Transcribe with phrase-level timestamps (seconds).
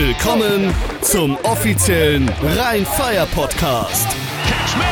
[0.00, 0.72] Willkommen
[1.02, 4.08] zum offiziellen Rhein-Fire Podcast.
[4.48, 4.84] Catch me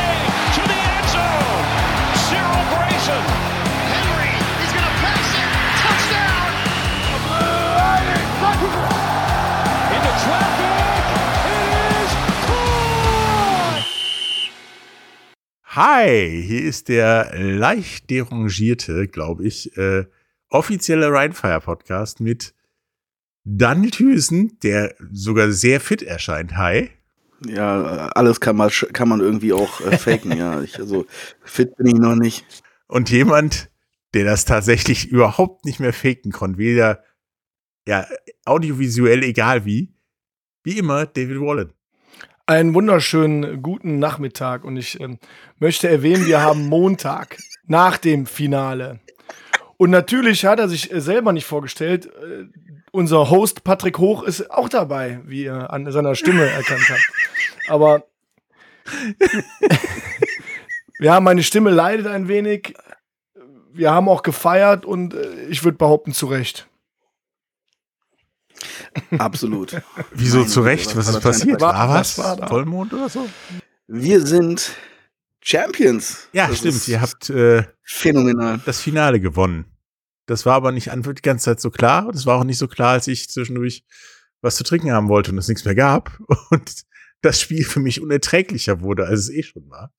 [0.53, 1.65] to the end zone.
[2.29, 3.23] Cyril Grayson.
[3.89, 4.29] Henry,
[4.61, 5.49] he's gonna pass it.
[5.81, 6.49] Touchdown.
[9.95, 10.77] Into traffic.
[11.57, 11.65] It
[12.05, 12.13] is
[12.45, 13.81] caught.
[15.75, 20.05] Hi, hier ist der leicht derangierte, glaube ich, äh,
[20.51, 22.53] offizielle Rheinfire Podcast mit
[23.51, 26.55] Daniel Thüsen, der sogar sehr fit erscheint.
[26.55, 26.91] Hi.
[27.47, 30.61] Ja, alles kann man, kann man irgendwie auch äh, faken, ja.
[30.61, 31.05] Ich, also
[31.43, 32.45] fit bin ich noch nicht.
[32.87, 33.71] Und jemand,
[34.13, 37.03] der das tatsächlich überhaupt nicht mehr faken konnte, weder
[37.87, 38.05] ja,
[38.45, 39.95] audiovisuell, egal wie,
[40.63, 41.73] wie immer, David Wallen.
[42.45, 45.17] Einen wunderschönen guten Nachmittag und ich ähm,
[45.57, 48.99] möchte erwähnen, wir haben Montag nach dem Finale.
[49.77, 52.11] Und natürlich hat er sich äh, selber nicht vorgestellt.
[52.91, 57.11] Unser Host Patrick Hoch ist auch dabei, wie ihr an seiner Stimme erkannt habt.
[57.67, 58.03] Aber
[60.99, 62.73] ja, meine Stimme leidet ein wenig.
[63.71, 66.67] Wir haben auch gefeiert und äh, ich würde behaupten, zu Recht.
[69.17, 69.79] Absolut.
[70.11, 70.95] Wieso zu Recht?
[70.97, 71.61] Was ist passiert?
[71.61, 72.17] War- War was?
[72.17, 72.47] war da?
[72.47, 73.29] Vollmond oder so?
[73.87, 74.71] Wir sind
[75.41, 76.27] Champions.
[76.33, 76.87] Ja, Das stimmt.
[76.87, 78.59] Ihr habt äh, phänomenal.
[78.65, 79.65] das Finale gewonnen.
[80.29, 82.07] Das war aber nicht die ganze Zeit so klar.
[82.07, 83.83] Und es war auch nicht so klar, als ich zwischendurch
[84.41, 86.19] was zu trinken haben wollte und es nichts mehr gab.
[86.51, 86.83] Und
[87.21, 89.91] das Spiel für mich unerträglicher wurde, als es eh schon war.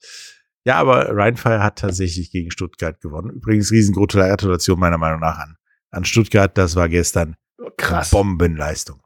[0.64, 3.30] Ja, aber Rheinfire hat tatsächlich gegen Stuttgart gewonnen.
[3.30, 5.56] Übrigens riesengroße Gratulation meiner Meinung nach an,
[5.90, 6.56] an Stuttgart.
[6.56, 7.36] Das war gestern
[7.76, 8.10] Krass.
[8.10, 9.02] Bombenleistung.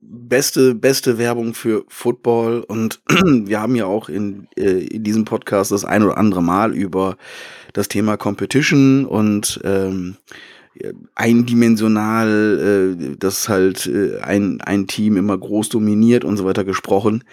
[0.00, 5.72] Beste, beste Werbung für Football und wir haben ja auch in, äh, in diesem Podcast
[5.72, 7.16] das ein oder andere Mal über
[7.72, 10.16] das Thema Competition und ähm,
[10.82, 16.64] ja, eindimensional, äh, dass halt äh, ein, ein Team immer groß dominiert und so weiter
[16.64, 17.24] gesprochen.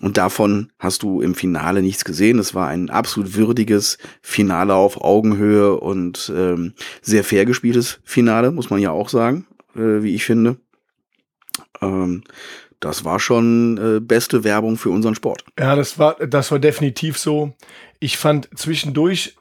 [0.00, 2.38] Und davon hast du im Finale nichts gesehen.
[2.38, 8.70] Es war ein absolut würdiges Finale auf Augenhöhe und ähm, sehr fair gespieltes Finale, muss
[8.70, 10.56] man ja auch sagen, äh, wie ich finde.
[11.82, 12.22] Ähm,
[12.80, 15.44] das war schon äh, beste Werbung für unseren Sport.
[15.58, 17.52] Ja, das war, das war definitiv so.
[18.00, 19.36] Ich fand zwischendurch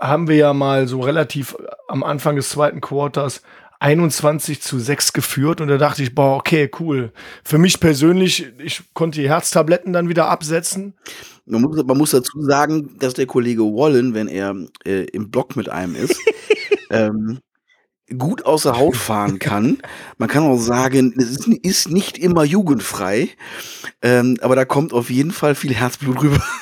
[0.00, 1.56] haben wir ja mal so relativ
[1.88, 3.42] am Anfang des zweiten Quarters
[3.80, 7.12] 21 zu 6 geführt und da dachte ich, boah, okay, cool.
[7.44, 10.94] Für mich persönlich, ich konnte die Herztabletten dann wieder absetzen.
[11.46, 15.54] Man muss, man muss dazu sagen, dass der Kollege Wallen, wenn er äh, im Block
[15.56, 16.18] mit einem ist,
[16.90, 17.38] ähm,
[18.16, 19.78] gut außer Haut fahren kann.
[20.16, 23.30] Man kann auch sagen, es ist, nicht immer jugendfrei,
[24.02, 26.42] ähm, aber da kommt auf jeden Fall viel Herzblut rüber.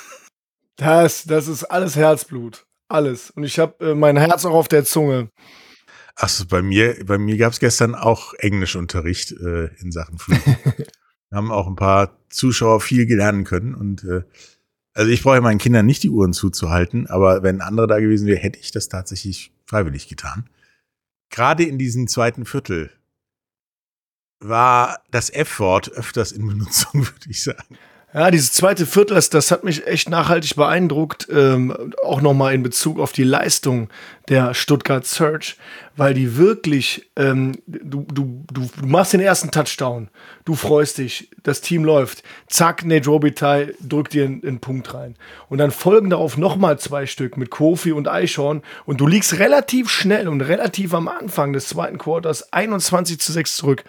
[0.79, 2.67] Das, das ist alles Herzblut.
[2.87, 3.31] Alles.
[3.31, 5.31] Und ich habe äh, mein Herz auch auf der Zunge.
[6.15, 10.39] Achso, bei mir, bei mir gab es gestern auch Englischunterricht äh, in Sachen Flug.
[10.45, 10.87] Wir
[11.33, 14.23] haben auch ein paar Zuschauer viel lernen können und äh,
[14.97, 18.39] also ich brauche meinen Kindern nicht die Uhren zuzuhalten, aber wenn andere da gewesen wäre,
[18.39, 20.49] hätte ich das tatsächlich freiwillig getan.
[21.31, 22.91] Gerade in diesem zweiten Viertel
[24.41, 27.79] war das F-Wort öfters in Benutzung, würde ich sagen.
[28.17, 32.63] Ja, dieses zweite Viertel, das, das hat mich echt nachhaltig beeindruckt, ähm, auch nochmal in
[32.63, 33.91] Bezug auf die Leistung
[34.31, 35.59] der Stuttgart Search,
[35.97, 40.09] weil die wirklich, ähm, du, du, du, machst den ersten Touchdown,
[40.47, 45.17] du freust dich, das Team läuft, zack, Nate Robitaille drückt dir einen, einen Punkt rein.
[45.51, 49.91] Und dann folgen darauf nochmal zwei Stück mit Kofi und Eichhorn und du liegst relativ
[49.91, 53.85] schnell und relativ am Anfang des zweiten Quarters 21 zu 6 zurück.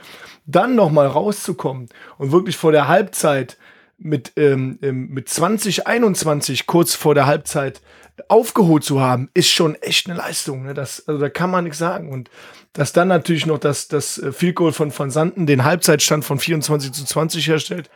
[0.45, 3.55] Dann nochmal rauszukommen und wirklich vor der Halbzeit
[3.97, 7.81] mit, ähm, ähm, mit 2021 kurz vor der Halbzeit
[8.27, 10.63] aufgeholt zu haben, ist schon echt eine Leistung.
[10.63, 10.73] Ne?
[10.73, 12.09] Das, also da kann man nichts sagen.
[12.09, 12.29] Und
[12.73, 16.39] dass dann natürlich noch das, das äh, Field Goal von Van Santen den Halbzeitstand von
[16.39, 17.89] 24 zu 20 herstellt,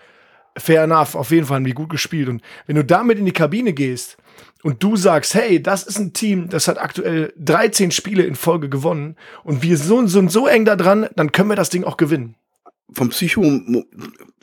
[0.58, 2.30] fair enough, auf jeden Fall haben die gut gespielt.
[2.30, 4.18] Und wenn du damit in die Kabine gehst
[4.64, 8.70] und du sagst, hey, das ist ein Team, das hat aktuell 13 Spiele in Folge
[8.70, 11.98] gewonnen und wir so, sind so eng da dran, dann können wir das Ding auch
[11.98, 12.36] gewinnen.
[12.94, 13.44] Vom, Psycho,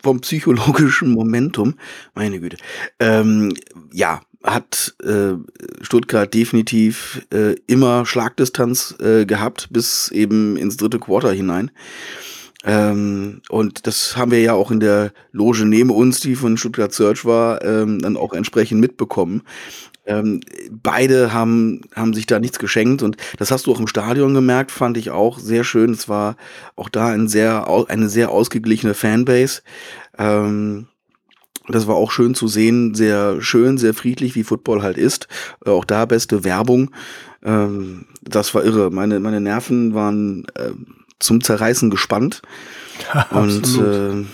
[0.03, 1.75] vom psychologischen Momentum,
[2.15, 2.57] meine Güte,
[3.01, 3.55] ähm,
[3.93, 5.35] ja, hat äh,
[5.83, 11.71] Stuttgart definitiv äh, immer Schlagdistanz äh, gehabt, bis eben ins dritte Quarter hinein.
[12.65, 16.93] Ähm, und das haben wir ja auch in der Loge neben uns, die von Stuttgart
[16.93, 19.43] Search war, ähm, dann auch entsprechend mitbekommen.
[20.09, 20.41] Ähm,
[20.71, 24.71] beide haben, haben sich da nichts geschenkt und das hast du auch im Stadion gemerkt,
[24.71, 25.91] fand ich auch sehr schön.
[25.91, 26.37] Es war
[26.77, 29.61] auch da ein sehr, eine sehr ausgeglichene Fanbase.
[30.17, 30.87] Ähm,
[31.69, 35.29] das war auch schön zu sehen, sehr schön, sehr friedlich, wie Football halt ist.
[35.67, 36.91] Äh, auch da beste Werbung.
[37.43, 38.91] Ähm, das war irre.
[38.91, 40.71] Meine, meine Nerven waren äh,
[41.19, 42.41] zum Zerreißen gespannt.
[43.31, 44.25] Und äh,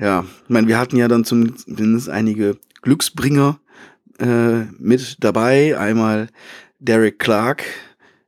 [0.00, 3.58] ja, ich meine, wir hatten ja dann zumindest einige Glücksbringer
[4.18, 5.78] äh, mit dabei.
[5.78, 6.28] Einmal
[6.78, 7.64] Derek Clark,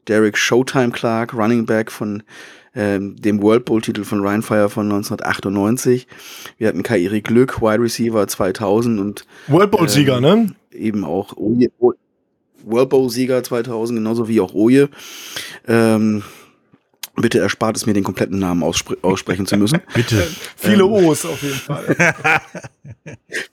[0.08, 2.22] Derek Showtime Clark, Running Back von
[2.74, 6.06] ähm, dem World Bowl Titel von Ryan Fire von 1998.
[6.58, 10.54] Wir hatten Kairi Glück, Wide Receiver 2000 und World Bowl Sieger, ähm, ne?
[10.72, 11.68] eben auch Oje,
[12.64, 14.90] World Bowl Sieger 2000, genauso wie auch Oje.
[15.66, 16.22] Ähm,
[17.16, 19.80] bitte erspart es mir, den kompletten Namen ausspr aussprechen zu müssen.
[19.94, 20.26] Bitte.
[20.56, 21.96] Viele ähm, O's auf jeden Fall.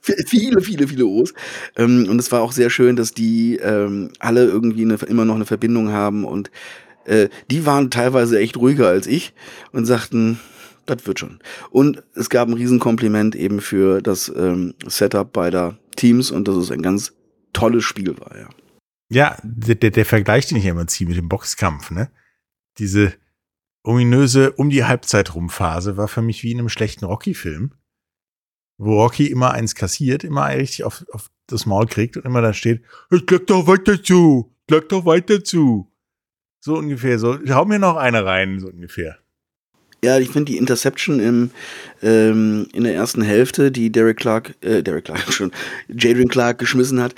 [0.00, 1.34] viele, viele, viele O's.
[1.76, 5.34] Ähm, und es war auch sehr schön, dass die ähm, alle irgendwie eine, immer noch
[5.34, 6.50] eine Verbindung haben und
[7.04, 9.34] äh, die waren teilweise echt ruhiger als ich
[9.72, 10.38] und sagten,
[10.86, 11.38] das wird schon.
[11.70, 16.70] Und es gab ein Riesenkompliment eben für das ähm, Setup beider Teams und dass es
[16.70, 17.12] ein ganz
[17.52, 18.48] tolles Spiel war, ja.
[19.10, 22.10] Ja, der, der, der Vergleich, den ich immer ziehe mit dem Boxkampf, ne?
[22.78, 23.12] Diese
[23.84, 27.74] ominöse um die Halbzeit rum Phase war für mich wie in einem schlechten Rocky-Film,
[28.78, 32.52] wo Rocky immer eins kassiert, immer richtig auf, auf das Maul kriegt und immer da
[32.52, 35.92] steht, ich leg doch weiter zu, leg doch weiter zu.
[36.60, 39.18] So ungefähr, so, hau mir noch eine rein, so ungefähr.
[40.02, 41.50] Ja, ich finde die Interception im,
[42.02, 45.50] ähm, in der ersten Hälfte, die Derek Clark, äh, Derek Clark schon,
[45.88, 47.14] Jadrian Clark geschmissen hat,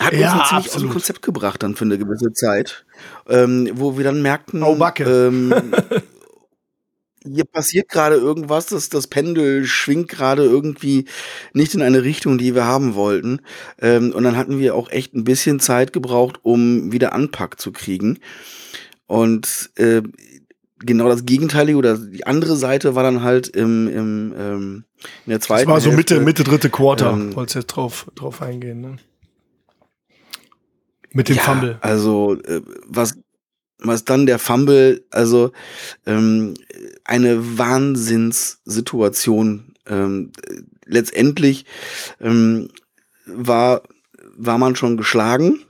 [0.00, 0.92] hat Ja, uns ziemlich aus dem absolut.
[0.92, 2.84] Konzept gebracht dann für eine gewisse Zeit,
[3.28, 5.04] ähm, wo wir dann merkten, Oh, Backe.
[5.04, 5.54] ähm,
[7.24, 11.04] hier passiert gerade irgendwas, das, das Pendel schwingt gerade irgendwie
[11.52, 13.40] nicht in eine Richtung, die wir haben wollten.
[13.80, 17.70] Ähm, und dann hatten wir auch echt ein bisschen Zeit gebraucht, um wieder Anpack zu
[17.70, 18.18] kriegen.
[19.06, 20.02] Und äh,
[20.80, 24.84] genau das Gegenteilige oder die andere Seite war dann halt im, im, ähm,
[25.24, 26.18] in der Das zweiten war so Mitte.
[26.20, 27.12] Mitte dritte Quarter.
[27.12, 28.96] Ähm, Wolltest jetzt drauf, drauf eingehen, ne?
[31.12, 31.78] Mit dem ja, Fumble.
[31.80, 33.18] Also äh, was
[33.84, 35.50] was dann der Fumble, also
[36.06, 36.54] ähm,
[37.04, 39.74] eine Wahnsinnssituation.
[39.86, 40.30] Ähm,
[40.86, 41.66] letztendlich
[42.20, 42.68] ähm,
[43.26, 43.82] war
[44.36, 45.60] war man schon geschlagen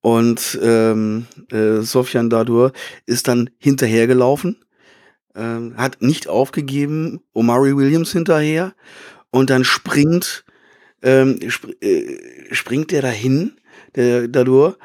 [0.00, 2.72] und ähm, äh, Sofian Dadur
[3.06, 4.64] ist dann hinterhergelaufen,
[5.34, 8.74] ähm, hat nicht aufgegeben, Omari Williams hinterher
[9.30, 10.44] und dann springt
[11.02, 13.56] ähm, sp äh, springt der dahin,
[13.96, 14.78] der Dadur,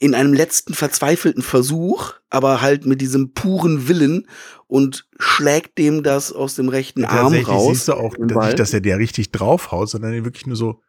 [0.00, 4.26] in einem letzten verzweifelten Versuch, aber halt mit diesem puren Willen
[4.66, 7.72] und schlägt dem das aus dem rechten Arm Tatsächlich raus.
[7.72, 10.80] siehst du auch nicht, dass er der richtig draufhaut, sondern ihn wirklich nur so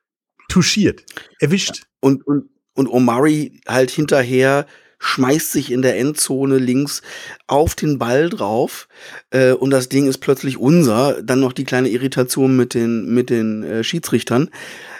[0.50, 1.06] touchiert,
[1.39, 1.83] erwischt.
[2.00, 4.66] und, und, und Omari halt hinterher
[5.00, 7.01] schmeißt sich in der Endzone links
[7.48, 8.88] auf den Ball drauf
[9.30, 11.22] äh, und das Ding ist plötzlich unser.
[11.22, 14.50] Dann noch die kleine Irritation mit den, mit den äh, Schiedsrichtern.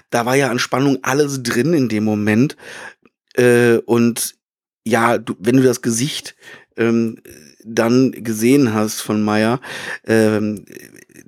[0.10, 2.56] Da war ja an Spannung alles drin in dem Moment.
[3.34, 4.36] Äh, und
[4.86, 6.36] ja, du, wenn du das Gesicht
[6.78, 7.18] ähm,
[7.64, 9.60] dann gesehen hast von Meyer,
[10.06, 10.66] ähm,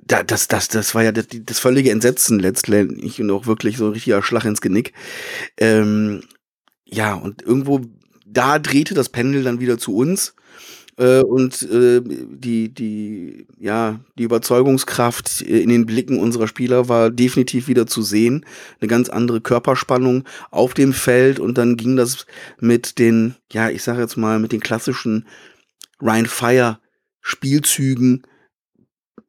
[0.00, 3.86] da, das, das, das war ja das, das völlige Entsetzen letztendlich und auch wirklich so
[3.86, 4.92] ein richtiger Schlag ins Genick.
[5.58, 6.22] Ähm,
[6.84, 7.82] ja, und irgendwo
[8.24, 10.34] da drehte das Pendel dann wieder zu uns.
[10.98, 17.68] Äh, und äh, die, die, ja, die Überzeugungskraft in den Blicken unserer Spieler war definitiv
[17.68, 18.44] wieder zu sehen.
[18.80, 22.26] Eine ganz andere Körperspannung auf dem Feld und dann ging das
[22.60, 25.26] mit den, ja, ich sage jetzt mal, mit den klassischen
[26.02, 26.78] Ryan Fire
[27.20, 28.22] Spielzügen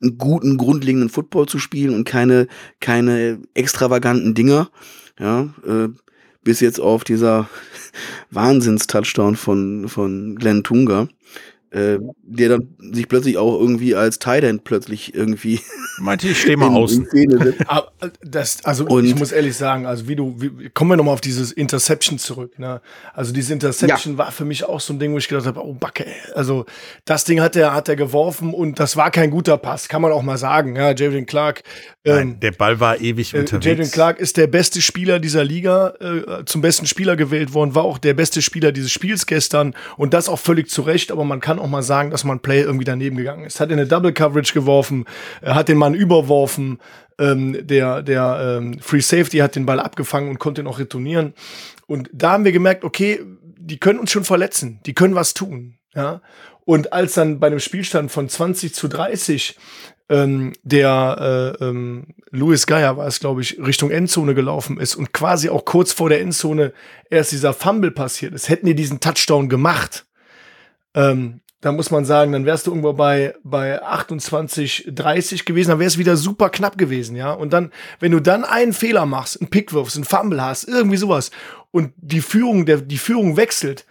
[0.01, 2.47] einen guten, grundlegenden Football zu spielen und keine,
[2.80, 4.71] keine extravaganten Dinger.
[5.19, 5.90] Ja, äh,
[6.44, 7.49] bis jetzt auf dieser
[8.31, 11.09] Wahnsinns-Touchdown von, von Glenn Tunga,
[11.71, 15.59] äh, der dann sich plötzlich auch irgendwie als Tight End plötzlich irgendwie
[15.99, 17.07] Meinte ich, steh mal in, außen.
[17.14, 21.14] äh, das, also Und- ich muss ehrlich sagen, also wie du, wie, kommen wir nochmal
[21.14, 22.57] auf dieses Interception zurück.
[22.57, 22.81] Ne?
[23.14, 25.73] Also diese Interception war für mich auch so ein Ding, wo ich gedacht habe, oh
[25.73, 26.14] Backe, ey.
[26.33, 26.66] also
[27.06, 30.11] das Ding hat er, hat er geworfen und das war kein guter Pass, kann man
[30.11, 30.76] auch mal sagen.
[30.76, 31.64] Ja, Jaden Clark,
[32.06, 33.66] ähm, Nein, der Ball war ewig äh, unterwegs.
[33.66, 37.83] Jaden Clark ist der beste Spieler dieser Liga, äh, zum besten Spieler gewählt worden, war
[37.83, 41.40] auch der beste Spieler dieses Spiels gestern und das auch völlig zu Recht, aber man
[41.42, 43.59] kann auch mal sagen, dass man Play irgendwie daneben gegangen ist.
[43.59, 45.06] Hat in eine Double Coverage geworfen,
[45.42, 46.80] er hat den Mann überworfen,
[47.19, 51.33] ähm, der, der ähm, Free Safety hat den Ball abgefangen und konnte ihn auch retournieren.
[51.87, 53.21] Und da haben wir gemerkt, okay,
[53.57, 55.78] die können uns schon verletzen, die können was tun.
[55.94, 56.21] Ja?
[56.66, 59.57] Und als dann bei einem Spielstand von 20 zu 30
[60.09, 65.13] ähm, der äh, ähm, Louis Geier war es, glaube ich, Richtung Endzone gelaufen ist und
[65.13, 66.73] quasi auch kurz vor der Endzone
[67.09, 70.06] erst dieser Fumble passiert ist, hätten die diesen Touchdown gemacht,
[70.95, 75.80] ähm, da muss man sagen, dann wärst du irgendwo bei, bei 28, 30 gewesen, dann
[75.80, 77.31] wäre es wieder super knapp gewesen, ja.
[77.33, 80.97] Und dann, wenn du dann einen Fehler machst, einen Pick wirfst, einen Fumble hast, irgendwie
[80.97, 81.31] sowas,
[81.71, 83.85] und die Führung, der, die Führung wechselt,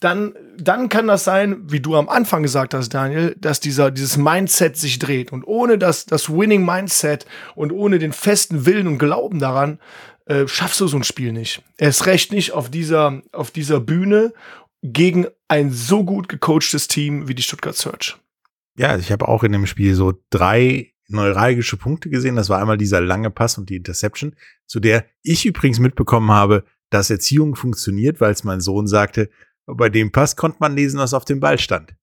[0.00, 4.16] dann, dann kann das sein, wie du am Anfang gesagt hast, Daniel, dass dieser, dieses
[4.16, 5.32] Mindset sich dreht.
[5.32, 9.80] Und ohne das, das Winning Mindset und ohne den festen Willen und Glauben daran,
[10.26, 11.62] äh, schaffst du so ein Spiel nicht.
[11.78, 14.32] Erst recht nicht auf dieser, auf dieser Bühne
[14.82, 18.16] gegen ein so gut gecoachtes Team wie die Stuttgart Search.
[18.76, 22.36] Ja, ich habe auch in dem Spiel so drei neuralgische Punkte gesehen.
[22.36, 26.64] Das war einmal dieser lange Pass und die Interception, zu der ich übrigens mitbekommen habe,
[26.90, 29.30] dass Erziehung funktioniert, weil es mein Sohn sagte,
[29.66, 31.94] bei dem Pass konnte man lesen, was auf dem Ball stand.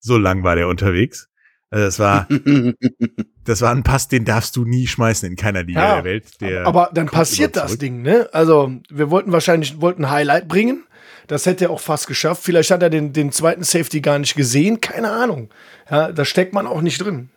[0.00, 1.28] So lang war der unterwegs.
[1.70, 2.28] Also das war,
[3.44, 6.40] das war ein Pass, den darfst du nie schmeißen in keiner Liga Ja, der Welt.
[6.40, 7.78] Der Aber dann passiert das.
[7.78, 8.28] Ding, ne?
[8.32, 10.84] Also, wir wollten wahrscheinlich wollten ein Highlight bringen.
[11.26, 12.42] Das hätte er auch fast geschafft.
[12.42, 14.80] Vielleicht hat er den, den zweiten Safety gar nicht gesehen.
[14.80, 15.50] Keine Ahnung.
[15.90, 17.30] Ja, da steckt man auch nicht drin.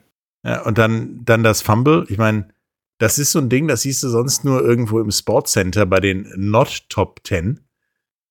[0.43, 2.05] Ja, und dann, dann das Fumble.
[2.09, 2.49] Ich meine,
[2.99, 6.31] das ist so ein Ding, das siehst du sonst nur irgendwo im Sportcenter bei den
[6.35, 7.59] Not Top 10.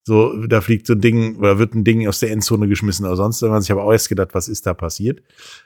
[0.05, 3.17] So, da fliegt so ein Ding oder wird ein Ding aus der Endzone geschmissen oder
[3.17, 3.65] sonst irgendwas.
[3.65, 5.23] Ich habe auch erst gedacht, was ist da passiert?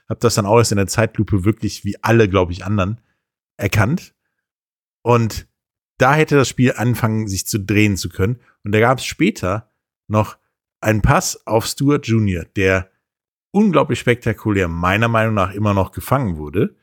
[0.09, 3.01] Hab das dann auch erst in der Zeitlupe wirklich wie alle, glaube ich, anderen
[3.59, 4.15] erkannt.
[5.03, 5.47] Und
[5.99, 8.41] da hätte das Spiel anfangen, sich zu drehen zu können.
[8.65, 9.70] Und da gab es später
[10.11, 10.37] noch
[10.81, 12.91] einen Pass auf Stuart Jr., der
[13.53, 16.77] unglaublich spektakulär meiner Meinung nach immer noch gefangen wurde,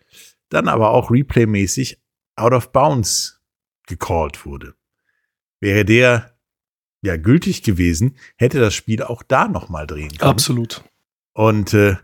[0.50, 2.00] dann aber auch replaymäßig
[2.36, 3.42] out of bounds
[3.88, 4.76] gecallt wurde.
[5.60, 6.38] Wäre der
[7.02, 10.30] ja gültig gewesen, hätte das Spiel auch da noch mal drehen können.
[10.30, 10.84] Absolut.
[11.34, 11.98] Und äh,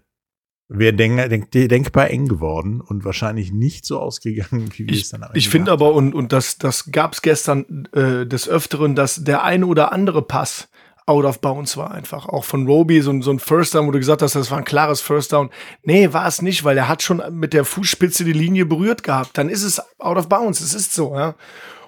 [0.70, 5.10] wäre denk, denk, denkbar eng geworden und wahrscheinlich nicht so ausgegangen, wie wir es Ich,
[5.10, 8.26] dann am ich Ende finde gemacht aber, und, und das, das gab es gestern äh,
[8.26, 10.70] des Öfteren, dass der eine oder andere Pass
[11.06, 12.28] out of bounds war einfach.
[12.28, 14.58] Auch von Roby, so, ein- so ein First Down, wo du gesagt hast, das war
[14.58, 15.50] ein klares First Down.
[15.84, 19.38] Nee, war es nicht, weil er hat schon mit der Fußspitze die Linie berührt gehabt.
[19.38, 20.62] Dann ist es out of bounds.
[20.62, 21.36] Es ist so, ja.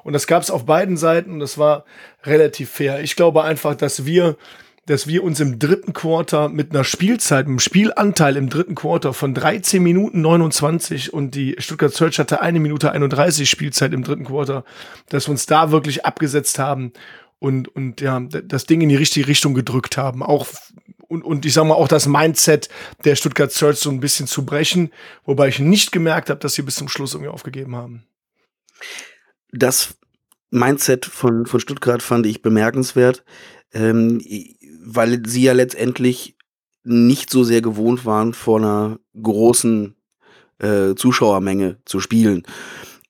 [0.03, 1.83] Und das gab es auf beiden Seiten und das war
[2.25, 3.01] relativ fair.
[3.01, 4.37] Ich glaube einfach, dass wir,
[4.85, 9.33] dass wir uns im dritten Quarter mit einer Spielzeit, einem Spielanteil im dritten Quarter von
[9.33, 14.63] 13 Minuten 29 und die Stuttgart Search hatte eine Minute 31 Spielzeit im dritten Quarter,
[15.09, 16.93] dass wir uns da wirklich abgesetzt haben
[17.39, 20.23] und, und ja, das Ding in die richtige Richtung gedrückt haben.
[20.23, 20.47] Auch
[21.07, 22.69] und, und ich sag mal auch das Mindset
[23.03, 24.91] der Stuttgart Search so ein bisschen zu brechen,
[25.23, 28.05] wobei ich nicht gemerkt habe, dass sie bis zum Schluss irgendwie aufgegeben haben.
[29.51, 29.95] das
[30.49, 33.23] Mindset von, von Stuttgart fand ich bemerkenswert,
[33.73, 34.21] ähm,
[34.83, 36.37] weil sie ja letztendlich
[36.83, 39.95] nicht so sehr gewohnt waren, vor einer großen
[40.59, 42.43] äh, Zuschauermenge zu spielen.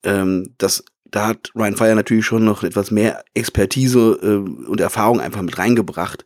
[0.04, 5.20] Ähm, das, da hat Ryan Fire natürlich schon noch etwas mehr Expertise äh, und Erfahrung
[5.22, 6.26] einfach mit reingebracht.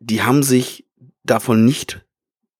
[0.00, 0.86] Die haben sich
[1.24, 2.06] davon nicht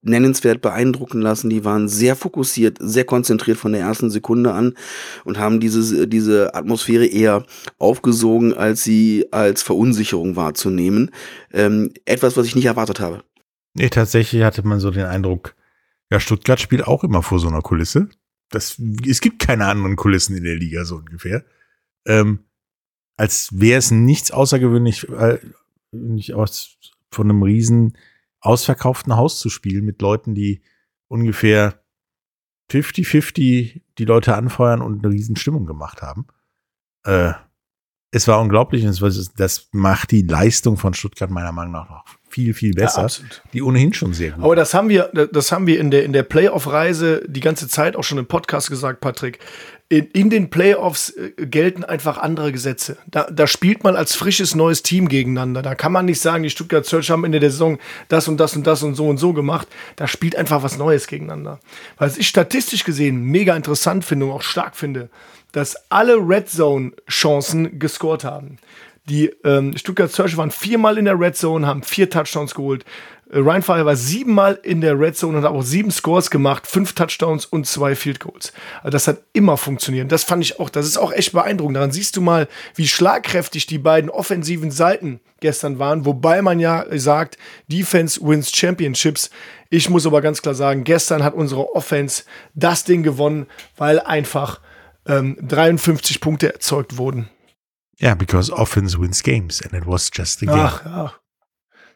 [0.02, 1.50] nennenswert beeindrucken lassen.
[1.50, 4.74] Die waren sehr fokussiert, sehr konzentriert von der ersten Sekunde an
[5.24, 7.44] und haben diese, diese Atmosphäre eher
[7.78, 11.10] aufgesogen, als sie als Verunsicherung wahrzunehmen.
[11.52, 13.22] Ähm, etwas, was ich nicht erwartet habe.
[13.74, 15.54] Nee, tatsächlich hatte man so den Eindruck,
[16.10, 18.08] ja, Stuttgart spielt auch immer vor so einer Kulisse.
[18.50, 21.44] Das, es gibt keine anderen Kulissen in der Liga, so ungefähr.
[22.06, 22.44] Ähm,
[23.16, 25.38] als wäre es nichts außergewöhnlich, äh,
[25.90, 26.78] nicht aus,
[27.10, 27.96] von einem riesen
[28.40, 30.62] ausverkauften Haus zu spielen mit Leuten, die
[31.08, 31.82] ungefähr
[32.70, 36.26] 50-50 die Leute anfeuern und eine riesen Stimmung gemacht haben.
[37.04, 37.32] Äh,
[38.10, 42.04] es war unglaublich und das macht die Leistung von Stuttgart meiner Meinung nach noch
[42.36, 43.04] viel, viel besser.
[43.04, 43.40] absolut.
[43.54, 44.44] die ohnehin schon sehr gut.
[44.44, 47.96] Aber das haben wir, das haben wir in der, in der Playoff-Reise die ganze Zeit
[47.96, 49.38] auch schon im Podcast gesagt, Patrick.
[49.88, 52.98] In, in den Playoffs äh, gelten einfach andere Gesetze.
[53.06, 55.62] Da, da spielt man als frisches neues Team gegeneinander.
[55.62, 57.78] Da kann man nicht sagen, die Stuttgart Search haben Ende der Saison
[58.08, 59.66] das und das und das und so und so gemacht.
[59.94, 61.58] Da spielt einfach was Neues gegeneinander.
[61.96, 65.08] Was ich statistisch gesehen mega interessant finde und auch stark finde,
[65.52, 68.58] dass alle Red Zone-Chancen gescored haben.
[69.08, 72.84] Die ähm, Stuttgart Search waren viermal in der Red Zone, haben vier Touchdowns geholt.
[73.30, 76.66] Äh, Ryan Fire war siebenmal in der Red Zone und hat auch sieben Scores gemacht,
[76.66, 78.52] fünf Touchdowns und zwei Field Goals.
[78.78, 80.10] Also das hat immer funktioniert.
[80.10, 81.76] Das fand ich auch, das ist auch echt beeindruckend.
[81.76, 86.84] Daran siehst du mal, wie schlagkräftig die beiden offensiven Seiten gestern waren, wobei man ja
[86.98, 89.30] sagt, Defense wins Championships.
[89.70, 93.46] Ich muss aber ganz klar sagen, gestern hat unsere Offense das Ding gewonnen,
[93.76, 94.60] weil einfach
[95.06, 97.28] ähm, 53 Punkte erzeugt wurden.
[97.98, 100.58] Ja, because offense wins games and it was just a game.
[100.58, 101.12] Ach, ja.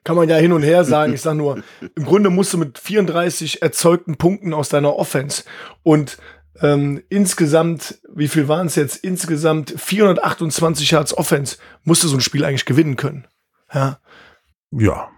[0.03, 1.13] Kann man ja hin und her sagen.
[1.13, 1.63] Ich sag nur,
[1.95, 5.45] im Grunde musst du mit 34 erzeugten Punkten aus deiner Offense
[5.83, 6.17] und
[6.63, 8.97] ähm, insgesamt, wie viel waren es jetzt?
[8.97, 13.27] Insgesamt 428 Yards Offense, musst du so ein Spiel eigentlich gewinnen können.
[13.73, 13.99] Ja.
[14.71, 15.11] Ja.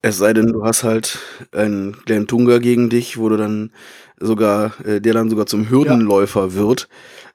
[0.00, 1.18] Es sei denn, du hast halt
[1.52, 3.72] einen Glenn Tunga gegen dich, wo du dann
[4.18, 6.88] sogar, äh, der dann sogar zum Hürdenläufer wird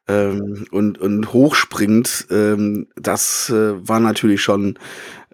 [0.08, 2.28] ähm, und, und hochspringt.
[2.32, 4.78] Ähm, das äh, war natürlich schon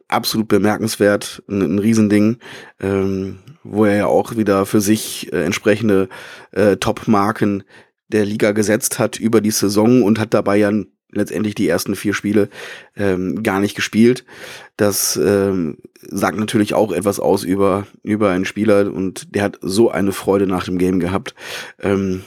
[0.08, 2.38] absolut bemerkenswert, ein, ein Riesending,
[2.80, 6.10] ähm, wo er ja auch wieder für sich äh, entsprechende
[6.52, 7.64] äh, Top-Marken
[8.10, 10.72] der Liga gesetzt hat über die Saison und hat dabei ja
[11.12, 12.50] letztendlich die ersten vier Spiele
[12.96, 14.26] ähm, gar nicht gespielt.
[14.78, 19.90] Das ähm, sagt natürlich auch etwas aus über, über einen Spieler und der hat so
[19.90, 21.34] eine Freude nach dem Game gehabt.
[21.80, 22.24] Ähm,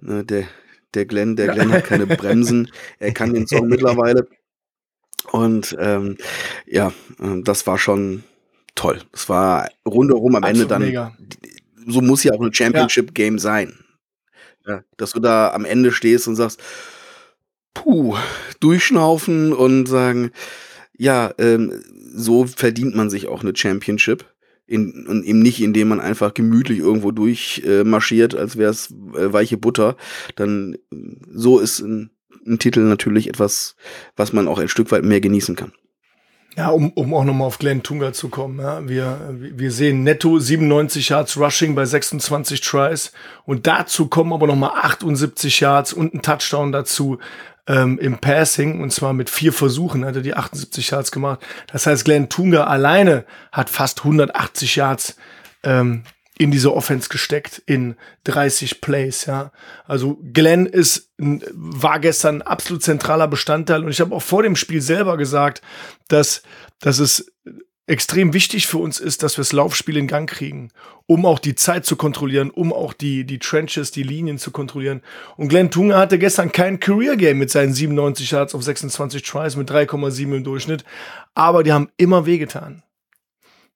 [0.00, 0.44] ne, der,
[0.94, 2.70] der Glenn, der Glenn hat keine Bremsen.
[2.98, 4.26] Er kann den Song mittlerweile.
[5.32, 6.16] Und ähm,
[6.66, 8.24] ja, äh, das war schon
[8.74, 9.02] toll.
[9.12, 10.82] Das war rundherum am Ende dann.
[10.82, 11.16] Mega.
[11.86, 13.40] So muss ja auch ein Championship-Game ja.
[13.40, 13.78] sein.
[14.66, 16.60] Ja, dass du da am Ende stehst und sagst,
[17.74, 18.16] puh,
[18.60, 20.30] durchschnaufen und sagen,
[20.96, 24.26] ja, ähm, so verdient man sich auch eine Championship.
[24.68, 29.32] In, und eben nicht, indem man einfach gemütlich irgendwo durchmarschiert, äh, als wäre es äh,
[29.32, 29.96] weiche Butter.
[30.36, 30.76] Dann
[31.32, 32.10] so ist ein,
[32.46, 33.76] ein Titel natürlich etwas,
[34.14, 35.72] was man auch ein Stück weit mehr genießen kann.
[36.58, 38.58] Ja, um, um auch nochmal auf Glenn Tunga zu kommen.
[38.58, 38.86] Ja.
[38.88, 43.12] Wir, wir sehen netto 97 Yards Rushing bei 26 Tries
[43.44, 47.18] und dazu kommen aber nochmal 78 Yards und ein Touchdown dazu
[47.68, 51.40] ähm, im Passing und zwar mit vier Versuchen hat er die 78 Yards gemacht.
[51.70, 55.16] Das heißt, Glenn Tunga alleine hat fast 180 Yards
[55.62, 56.02] ähm,
[56.38, 59.50] in diese Offense gesteckt in 30 Plays, ja.
[59.86, 64.56] Also Glenn ist war gestern ein absolut zentraler Bestandteil und ich habe auch vor dem
[64.56, 65.62] Spiel selber gesagt,
[66.06, 66.42] dass
[66.80, 67.32] dass es
[67.88, 70.70] extrem wichtig für uns ist, dass wir das Laufspiel in Gang kriegen,
[71.06, 75.00] um auch die Zeit zu kontrollieren, um auch die, die Trenches, die Linien zu kontrollieren.
[75.36, 79.56] Und Glenn Tunga hatte gestern kein Career Game mit seinen 97 Yards auf 26 Tries
[79.56, 80.84] mit 3,7 im Durchschnitt,
[81.34, 82.82] aber die haben immer wehgetan.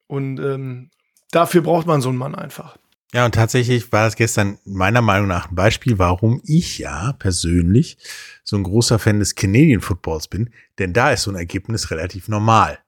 [0.08, 0.90] Und ähm,
[1.30, 2.76] dafür braucht man so einen Mann einfach.
[3.14, 7.96] Ja, und tatsächlich war das gestern meiner Meinung nach ein Beispiel, warum ich ja persönlich
[8.44, 12.28] so ein großer Fan des Canadian Footballs bin, denn da ist so ein Ergebnis relativ
[12.28, 12.78] normal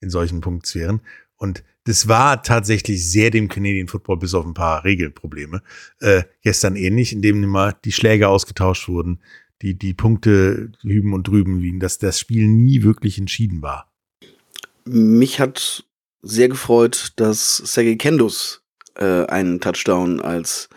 [0.00, 1.00] in solchen Punktsphären.
[1.36, 5.62] Und das war tatsächlich sehr dem Canadian Football bis auf ein paar Regelprobleme
[6.00, 9.20] äh, gestern ähnlich, indem immer die Schläge ausgetauscht wurden,
[9.62, 13.92] die, die Punkte hüben und drüben liegen, dass das Spiel nie wirklich entschieden war.
[14.84, 15.84] Mich hat
[16.22, 18.65] sehr gefreut, dass Sergei Kendus
[18.98, 20.68] äh, einen Touchdown als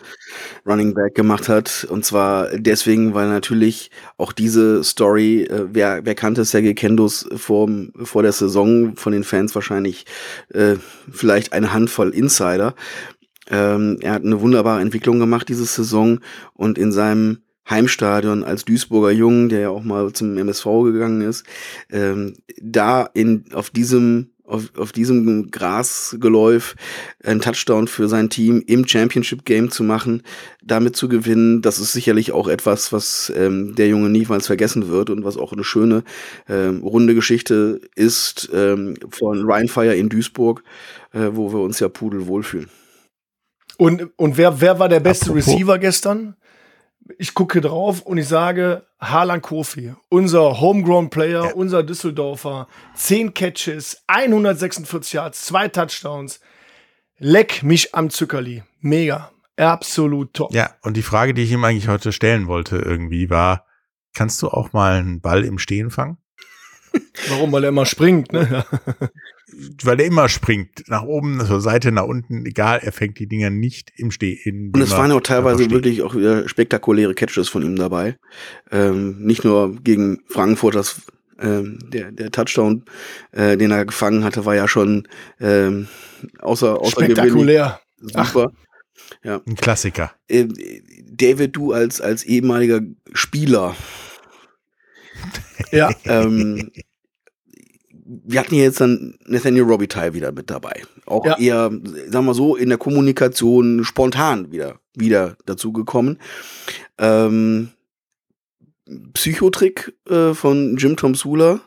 [0.66, 1.86] Running Back gemacht hat.
[1.88, 7.68] Und zwar deswegen, weil natürlich auch diese Story, äh, wer, wer kannte Sergei Kendos vor,
[8.02, 10.06] vor der Saison von den Fans wahrscheinlich
[10.52, 10.76] äh,
[11.10, 12.74] vielleicht eine Handvoll Insider.
[13.50, 16.20] Ähm, er hat eine wunderbare Entwicklung gemacht diese Saison
[16.54, 17.38] und in seinem
[17.70, 21.44] Heimstadion als Duisburger Jungen, der ja auch mal zum MSV gegangen ist,
[21.90, 26.74] ähm, da in, auf diesem auf, auf diesem Grasgeläuf
[27.22, 30.22] einen Touchdown für sein Team im Championship Game zu machen,
[30.62, 35.10] damit zu gewinnen, das ist sicherlich auch etwas, was ähm, der Junge niemals vergessen wird
[35.10, 36.02] und was auch eine schöne
[36.48, 40.62] ähm, runde Geschichte ist ähm, von Ryan Fire in Duisburg,
[41.12, 42.68] äh, wo wir uns ja pudel wohlfühlen.
[43.78, 45.48] Und, und wer, wer war der beste Apropos.
[45.48, 46.36] Receiver gestern?
[47.18, 51.54] Ich gucke drauf und ich sage, Harlan Kofi, unser Homegrown Player, ja.
[51.54, 56.40] unser Düsseldorfer, 10 Catches, 146 Yards, zwei Touchdowns.
[57.18, 58.62] Leck mich am Zuckerli.
[58.80, 59.30] Mega.
[59.56, 60.54] Absolut top.
[60.54, 63.66] Ja, und die Frage, die ich ihm eigentlich heute stellen wollte, irgendwie war,
[64.14, 66.16] kannst du auch mal einen Ball im Stehen fangen?
[67.28, 67.52] Warum?
[67.52, 68.64] Weil er immer springt, ne?
[69.82, 70.88] weil er immer springt.
[70.88, 74.72] Nach oben, zur Seite, nach unten, egal, er fängt die Dinger nicht im Stehen.
[74.74, 78.16] Und es waren auch teilweise wirklich auch wieder spektakuläre Catches von ihm dabei.
[78.70, 81.02] Ähm, nicht nur gegen Frankfurt, das
[81.40, 82.84] ähm, der, der Touchdown,
[83.32, 85.08] äh, den er gefangen hatte, war ja schon
[85.40, 85.88] ähm,
[86.40, 87.80] außer, außer spektakulär.
[87.98, 88.52] Super.
[88.52, 88.52] Ach.
[89.22, 89.40] Ja.
[89.46, 90.12] Ein Klassiker.
[90.28, 90.46] Äh,
[91.10, 92.80] David, du als, als ehemaliger
[93.12, 93.74] Spieler.
[95.72, 95.90] ja.
[96.04, 96.70] Ähm,
[98.10, 100.82] wir hatten hier jetzt dann Nathaniel Robitaille wieder mit dabei.
[101.06, 101.38] Auch ja.
[101.38, 106.18] eher, sagen wir mal so, in der Kommunikation spontan wieder, wieder dazu gekommen.
[106.98, 107.70] Ähm,
[109.14, 111.60] Psychotrick äh, von Jim Tom Sula.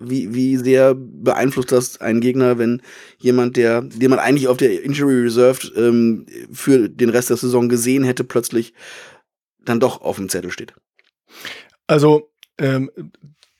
[0.00, 2.82] Wie, wie sehr beeinflusst das einen Gegner, wenn
[3.18, 7.68] jemand, der, den man eigentlich auf der Injury Reserved ähm, für den Rest der Saison
[7.68, 8.74] gesehen hätte, plötzlich
[9.58, 10.72] dann doch auf dem Zettel steht?
[11.88, 12.92] Also, ähm,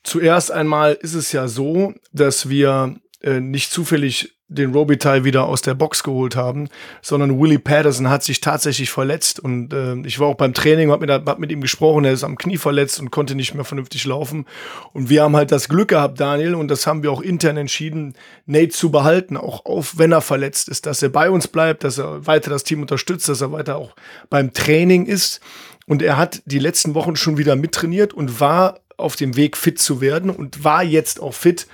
[0.09, 5.61] Zuerst einmal ist es ja so, dass wir äh, nicht zufällig den Robitaille wieder aus
[5.61, 6.67] der Box geholt haben,
[7.03, 11.01] sondern Willie Patterson hat sich tatsächlich verletzt und äh, ich war auch beim Training, hab
[11.01, 14.03] mit, hab mit ihm gesprochen, er ist am Knie verletzt und konnte nicht mehr vernünftig
[14.05, 14.47] laufen.
[14.93, 18.15] Und wir haben halt das Glück gehabt, Daniel, und das haben wir auch intern entschieden,
[18.47, 21.99] Nate zu behalten, auch auf, wenn er verletzt ist, dass er bei uns bleibt, dass
[21.99, 23.95] er weiter das Team unterstützt, dass er weiter auch
[24.31, 25.39] beim Training ist.
[25.85, 29.79] Und er hat die letzten Wochen schon wieder mittrainiert und war auf dem Weg fit
[29.79, 31.67] zu werden und war jetzt auch fit.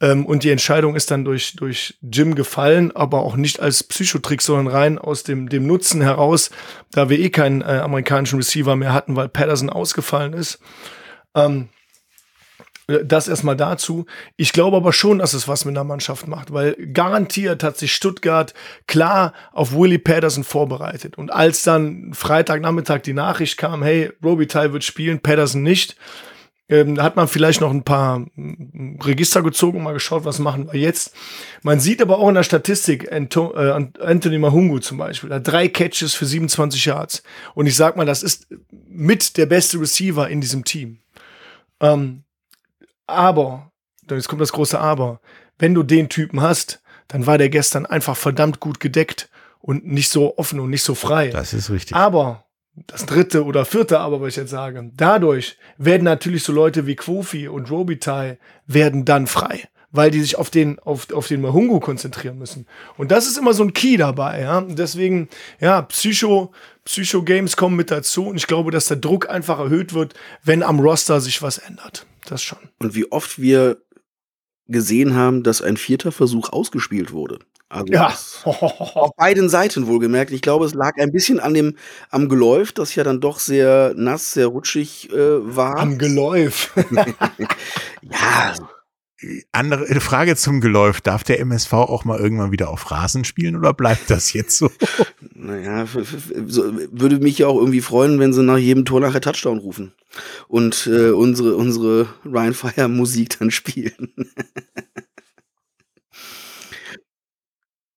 [0.00, 4.42] Ähm, und die Entscheidung ist dann durch, durch Jim gefallen, aber auch nicht als Psychotrick,
[4.42, 6.50] sondern rein aus dem, dem Nutzen heraus,
[6.92, 10.58] da wir eh keinen äh, amerikanischen Receiver mehr hatten, weil Patterson ausgefallen ist.
[11.34, 11.68] Ähm,
[12.86, 14.06] das erstmal dazu.
[14.36, 17.92] Ich glaube aber schon, dass es was mit einer Mannschaft macht, weil garantiert hat sich
[17.92, 18.54] Stuttgart
[18.86, 21.18] klar auf Willie Patterson vorbereitet.
[21.18, 25.96] Und als dann Freitagnachmittag die Nachricht kam, hey, Robitaille wird spielen, Patterson nicht,
[26.68, 30.38] ähm, da hat man vielleicht noch ein paar mm, Register gezogen und mal geschaut, was
[30.38, 31.14] machen wir jetzt.
[31.62, 35.68] Man sieht aber auch in der Statistik, Anto äh, Anthony Mahungu zum Beispiel, hat drei
[35.68, 37.22] Catches für 27 Yards.
[37.54, 38.48] Und ich sag mal, das ist
[38.88, 40.98] mit der beste Receiver in diesem Team.
[41.80, 42.24] Ähm,
[43.06, 43.70] aber,
[44.10, 45.20] jetzt kommt das große Aber,
[45.58, 49.28] wenn du den Typen hast, dann war der gestern einfach verdammt gut gedeckt
[49.60, 51.28] und nicht so offen und nicht so frei.
[51.28, 51.96] Das ist richtig.
[51.96, 52.45] Aber
[52.86, 56.96] das dritte oder vierte Aber, was ich jetzt sage, dadurch werden natürlich so Leute wie
[56.96, 61.80] Quofi und Robitaille werden dann frei, weil die sich auf den, auf, auf den Mahungu
[61.80, 62.66] konzentrieren müssen.
[62.98, 64.60] Und das ist immer so ein Key dabei, ja.
[64.60, 65.28] Deswegen,
[65.60, 66.52] ja, Psycho,
[66.84, 70.80] Psycho-Games kommen mit dazu und ich glaube, dass der Druck einfach erhöht wird, wenn am
[70.80, 72.06] Roster sich was ändert.
[72.26, 72.58] Das schon.
[72.78, 73.78] Und wie oft wir
[74.68, 77.38] gesehen haben, dass ein vierter Versuch ausgespielt wurde.
[77.68, 78.14] Also Ja.
[78.44, 80.30] auf beiden Seiten wohlgemerkt.
[80.30, 81.76] Ich glaube, es lag ein bisschen an dem
[82.10, 85.16] am Geläuf, das ja dann doch sehr nass, sehr rutschig äh,
[85.56, 85.76] war.
[85.78, 86.72] Am Geläuf.
[88.02, 88.54] ja,
[89.50, 91.00] Andere eine Frage zum Geläuf.
[91.00, 94.70] Darf der MSV auch mal irgendwann wieder auf Rasen spielen oder bleibt das jetzt so?
[95.34, 99.92] naja, würde mich ja auch irgendwie freuen, wenn sie nach jedem Tor nachher Touchdown rufen
[100.48, 104.12] und äh, unsere unsere Ryan Fire Musik dann spielen.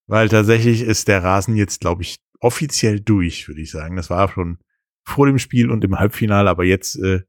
[0.09, 3.95] Weil tatsächlich ist der Rasen jetzt, glaube ich, offiziell durch, würde ich sagen.
[3.95, 4.57] Das war schon
[5.03, 7.21] vor dem Spiel und im Halbfinale, aber jetzt äh,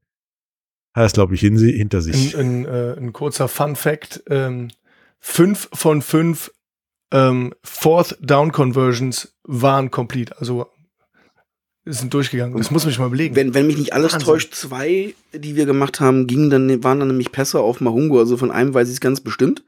[0.94, 2.34] hat es, glaube ich, hin, hinter sich.
[2.34, 4.22] Ein, ein, äh, ein kurzer Fun Fact.
[4.30, 4.68] Ähm,
[5.18, 6.52] fünf von fünf
[7.12, 10.38] ähm, Fourth Down Conversions waren complete.
[10.38, 10.66] Also
[11.84, 12.56] sind durchgegangen.
[12.56, 13.36] Das muss man sich mal überlegen.
[13.36, 14.26] Wenn, wenn mich nicht alles Wahnsinn.
[14.26, 18.18] täuscht, zwei, die wir gemacht haben, gingen dann, waren dann nämlich Pässe auf Mahungu.
[18.18, 19.64] Also von einem weiß ich es ganz bestimmt.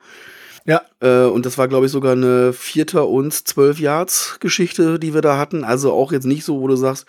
[0.66, 5.14] Ja, Äh, und das war, glaube ich, sogar eine Vierter und zwölf Yards Geschichte, die
[5.14, 5.64] wir da hatten.
[5.64, 7.07] Also auch jetzt nicht so, wo du sagst,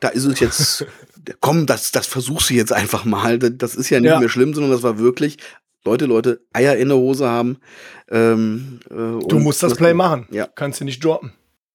[0.00, 0.86] da ist es jetzt,
[1.40, 3.38] komm, das, das versuchst du jetzt einfach mal.
[3.38, 4.18] Das, ist ja nicht Ja.
[4.20, 5.36] mehr schlimm, sondern das war wirklich,
[5.84, 7.58] Leute, Leute, Eier in der Hose haben.
[8.10, 8.94] Ähm, äh,
[9.28, 10.26] du musst das Play machen.
[10.30, 10.46] Ja.
[10.52, 11.32] Kannst du nicht droppen.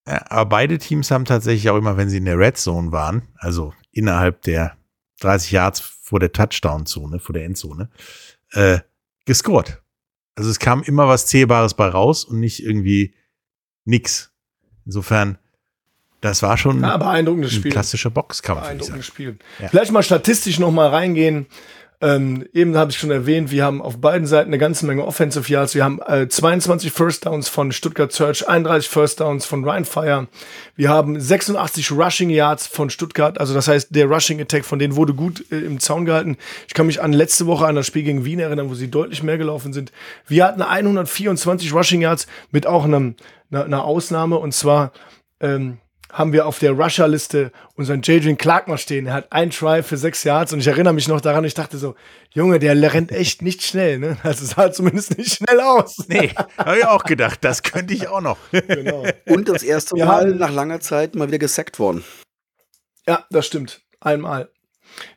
[0.08, 3.22] Ja, aber beide Teams haben tatsächlich auch immer, wenn sie in der Red Zone waren,
[3.38, 4.76] also innerhalb der
[5.22, 7.89] 30 Yards vor der Touchdown-Zone, vor der Endzone,
[8.54, 8.80] äh,
[9.26, 9.82] gescored.
[10.36, 13.13] Also es kam immer was Zählbares bei raus und nicht irgendwie
[13.86, 14.32] nix.
[14.86, 15.38] Insofern,
[16.22, 17.72] das war schon Ja, beeindruckendes ein Spiel.
[17.72, 18.62] klassischer Boxkampf.
[18.62, 19.06] Beeindruckendes.
[19.06, 19.38] Spiel.
[19.60, 19.67] Ja.
[19.70, 21.48] Vielleicht mal statistisch noch mal reingehen.
[22.04, 25.48] Ähm, eben habe ich schon erwähnt, wir haben auf beiden Seiten eine ganze Menge Offensive
[25.52, 25.76] Yards.
[25.76, 30.28] Wir haben äh, 22 First Downs von Stuttgart Search, 31 First Downs von Ryan Fire.
[30.76, 33.40] Wir haben 86 Rushing Yards von Stuttgart.
[33.40, 36.38] Also das heißt, der Rushing Attack von denen wurde gut äh, im Zaun gehalten.
[36.68, 39.22] Ich kann mich an letzte Woche an das Spiel gegen Wien erinnern, wo sie deutlich
[39.22, 39.92] mehr gelaufen sind.
[40.28, 43.16] Wir hatten 124 Rushing Yards mit auch einem,
[43.52, 44.92] einer, einer Ausnahme und zwar
[45.40, 45.78] ähm,
[46.12, 49.08] haben wir auf der Rusher-Liste unseren Jadrian Clark mal stehen.
[49.08, 51.78] Er hat einen Try für sechs Yards und ich erinnere mich noch daran, ich dachte
[51.78, 51.95] so,
[52.34, 54.17] Junge, der rennt echt nicht schnell, ne?
[54.24, 56.06] Also es sah zumindest nicht schnell aus.
[56.08, 58.38] Nee, habe ich auch gedacht, das könnte ich auch noch.
[58.52, 59.06] Genau.
[59.28, 62.04] Und das erste Wir Mal nach langer Zeit mal wieder gesackt worden.
[63.08, 63.82] Ja, das stimmt.
[64.00, 64.50] Einmal.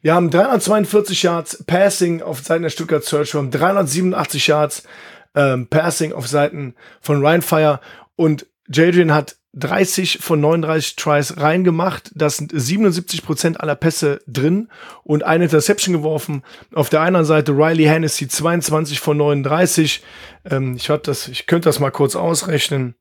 [0.02, 3.34] Wir haben 342 Yards Passing auf Seiten der Stuttgart Search.
[3.34, 4.82] Wir haben 387 Yards
[5.34, 7.80] ähm, Passing auf Seiten von Ryan Fire.
[8.16, 12.10] Und Jadrian hat 30 von 39 Tries reingemacht.
[12.14, 14.68] Das sind 77 Prozent aller Pässe drin
[15.04, 16.42] und eine Interception geworfen.
[16.74, 20.02] Auf der anderen Seite Riley Hennessy 22 von 39.
[20.50, 22.94] Ähm, ich, hab das, ich könnte das mal kurz ausrechnen,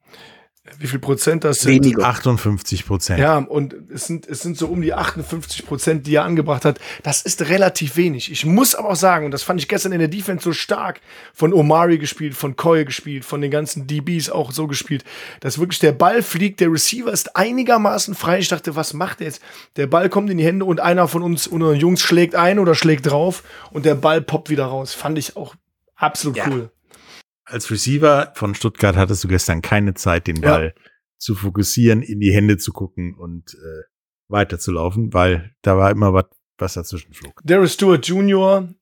[0.79, 1.83] wie viel Prozent das sind.
[1.83, 2.05] Weniger.
[2.05, 3.19] 58 Prozent.
[3.19, 6.79] Ja, und es sind, es sind so um die 58 Prozent, die er angebracht hat.
[7.03, 8.31] Das ist relativ wenig.
[8.31, 11.01] Ich muss aber auch sagen, und das fand ich gestern in der Defense so stark,
[11.33, 15.03] von Omari gespielt, von Coy gespielt, von den ganzen DBs auch so gespielt,
[15.41, 18.39] dass wirklich der Ball fliegt, der Receiver ist einigermaßen frei.
[18.39, 19.41] Ich dachte, was macht er jetzt?
[19.75, 22.73] Der Ball kommt in die Hände und einer von uns, unseren Jungs schlägt ein oder
[22.73, 24.93] schlägt drauf und der Ball poppt wieder raus.
[24.93, 25.55] Fand ich auch
[25.97, 26.47] absolut Ja.
[26.47, 26.69] cool.
[27.45, 30.49] Als Receiver von Stuttgart hattest du gestern keine Zeit, den Ja.
[30.51, 30.75] Ball
[31.17, 33.83] zu fokussieren, in die Hände zu gucken und äh,
[34.29, 36.25] weiterzulaufen, weil da war immer was,
[36.57, 37.41] was dazwischen flog.
[37.43, 38.73] Darius Stewart Jr.,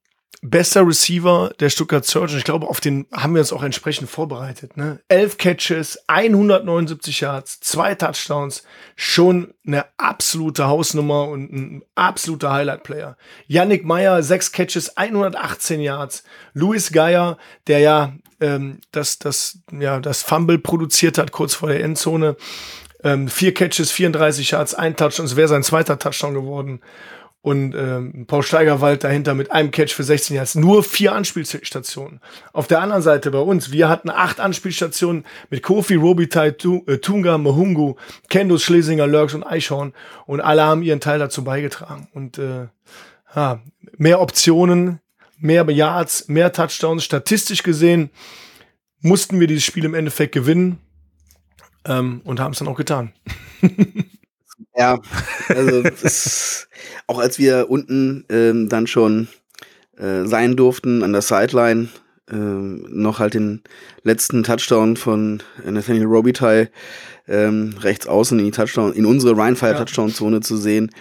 [0.41, 2.39] bester Receiver der Stuttgart Surgeon.
[2.39, 4.75] Ich glaube, auf den haben wir uns auch entsprechend vorbereitet.
[4.75, 4.99] Ne?
[5.07, 8.63] Elf Catches, 179 Yards, zwei Touchdowns.
[8.95, 13.17] Schon eine absolute Hausnummer und ein absoluter Highlight-Player.
[13.47, 16.23] Yannick Meyer, sechs Catches, 118 Yards.
[16.53, 21.83] Louis Geier, der ja ähm, das, das, ja, das Fumble produziert hat kurz vor der
[21.83, 22.35] Endzone.
[23.03, 25.25] Ähm, vier Catches, 34 Yards, ein Touchdown.
[25.27, 26.81] Es wäre sein zweiter Touchdown geworden
[27.41, 30.55] und ähm, Paul Steigerwald dahinter mit einem Catch für 16 Yards.
[30.55, 32.19] Nur vier Anspielstationen.
[32.53, 37.39] Auf der anderen Seite bei uns, wir hatten acht Anspielstationen mit Kofi, Robitai, äh, Tunga,
[37.39, 37.95] Mahungu,
[38.29, 39.93] Kendus, Schlesinger, Lurks und Eichhorn
[40.27, 42.07] und alle haben ihren Teil dazu beigetragen.
[42.13, 42.67] Und äh,
[43.35, 43.61] ja,
[43.97, 44.99] mehr Optionen,
[45.37, 47.03] mehr Yards, mehr Touchdowns.
[47.03, 48.11] Statistisch gesehen
[48.99, 50.77] mussten wir dieses Spiel im Endeffekt gewinnen
[51.85, 53.13] ähm, und haben es dann auch getan.
[54.75, 54.99] Ja,
[55.49, 56.67] also das,
[57.07, 59.27] auch als wir unten ähm, dann schon
[59.97, 61.89] äh, sein durften an der Sideline,
[62.31, 63.61] ähm, noch halt den
[64.03, 66.69] letzten Touchdown von Nathaniel Robitaille
[67.27, 70.91] ähm, rechts außen in die Touchdown, in unsere Rheinfire Touchdown Zone zu sehen,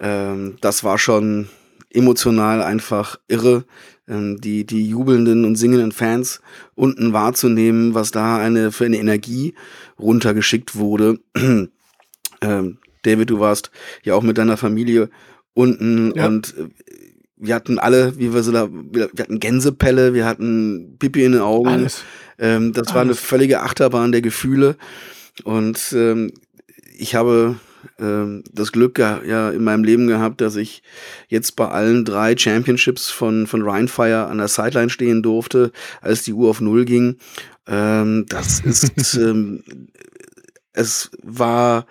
[0.00, 1.48] ähm, das war schon
[1.90, 3.64] emotional einfach irre,
[4.08, 6.40] ähm, die die jubelnden und singenden Fans
[6.74, 9.54] unten wahrzunehmen, was da eine für eine Energie
[9.98, 11.18] runtergeschickt wurde.
[12.40, 13.70] ähm, David, du warst
[14.02, 15.10] ja auch mit deiner Familie
[15.54, 16.26] unten ja.
[16.26, 16.68] und äh,
[17.36, 21.40] wir hatten alle, wie wir so da, wir hatten Gänsepelle, wir hatten Pipi in den
[21.40, 21.68] Augen.
[21.68, 22.04] Alles.
[22.38, 22.94] Ähm, das Alles.
[22.94, 24.76] war eine völlige Achterbahn der Gefühle.
[25.42, 26.32] Und ähm,
[26.96, 27.56] ich habe
[27.98, 30.82] ähm, das Glück ja in meinem Leben gehabt, dass ich
[31.28, 36.32] jetzt bei allen drei Championships von, von Rheinfire an der Sideline stehen durfte, als die
[36.32, 37.16] Uhr auf Null ging.
[37.66, 39.64] Ähm, das ist, ähm,
[40.72, 41.86] es war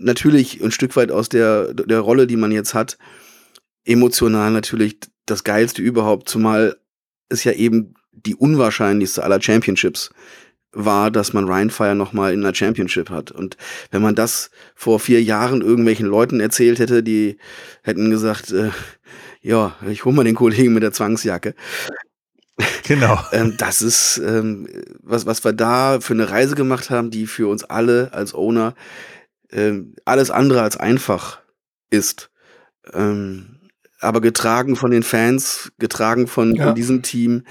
[0.00, 2.98] natürlich ein Stück weit aus der, der Rolle, die man jetzt hat,
[3.84, 6.76] emotional natürlich das Geilste überhaupt, zumal
[7.28, 10.10] es ja eben die unwahrscheinlichste aller Championships
[10.72, 13.30] war, dass man Rheinfire nochmal in einer Championship hat.
[13.30, 13.56] Und
[13.90, 17.38] wenn man das vor vier Jahren irgendwelchen Leuten erzählt hätte, die
[17.82, 18.70] hätten gesagt, äh,
[19.42, 21.54] ja, ich hol mal den Kollegen mit der Zwangsjacke.
[22.86, 23.18] Genau.
[23.32, 24.68] ähm, das ist, ähm,
[25.02, 28.74] was, was wir da für eine Reise gemacht haben, die für uns alle als Owner
[29.52, 31.40] ähm, alles andere als einfach
[31.90, 32.30] ist.
[32.92, 33.59] Ähm,
[34.00, 36.66] aber getragen von den Fans, getragen von, ja.
[36.66, 37.42] von diesem Team,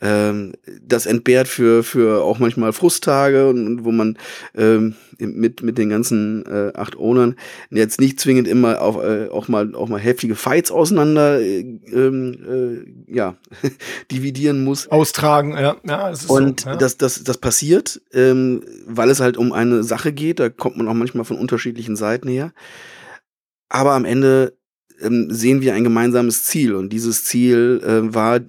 [0.00, 4.16] ähm, das entbehrt für, für auch manchmal Frusttage und, wo man
[4.56, 7.36] ähm, mit, mit den ganzen äh, acht Ownern
[7.70, 11.60] jetzt nicht zwingend immer auf, äh, auch, mal, auch mal heftige Fights auseinander äh,
[11.92, 13.36] ähm, äh, ja,
[14.10, 14.90] dividieren muss.
[14.90, 15.76] Austragen, ja.
[15.86, 16.76] ja das und so, ja.
[16.76, 20.88] das, das, das passiert, ähm, weil es halt um eine Sache geht, da kommt man
[20.88, 22.52] auch manchmal von unterschiedlichen Seiten her.
[23.68, 24.57] Aber am Ende
[25.00, 26.74] ähm, sehen wir ein gemeinsames Ziel.
[26.74, 28.40] Und dieses Ziel äh, war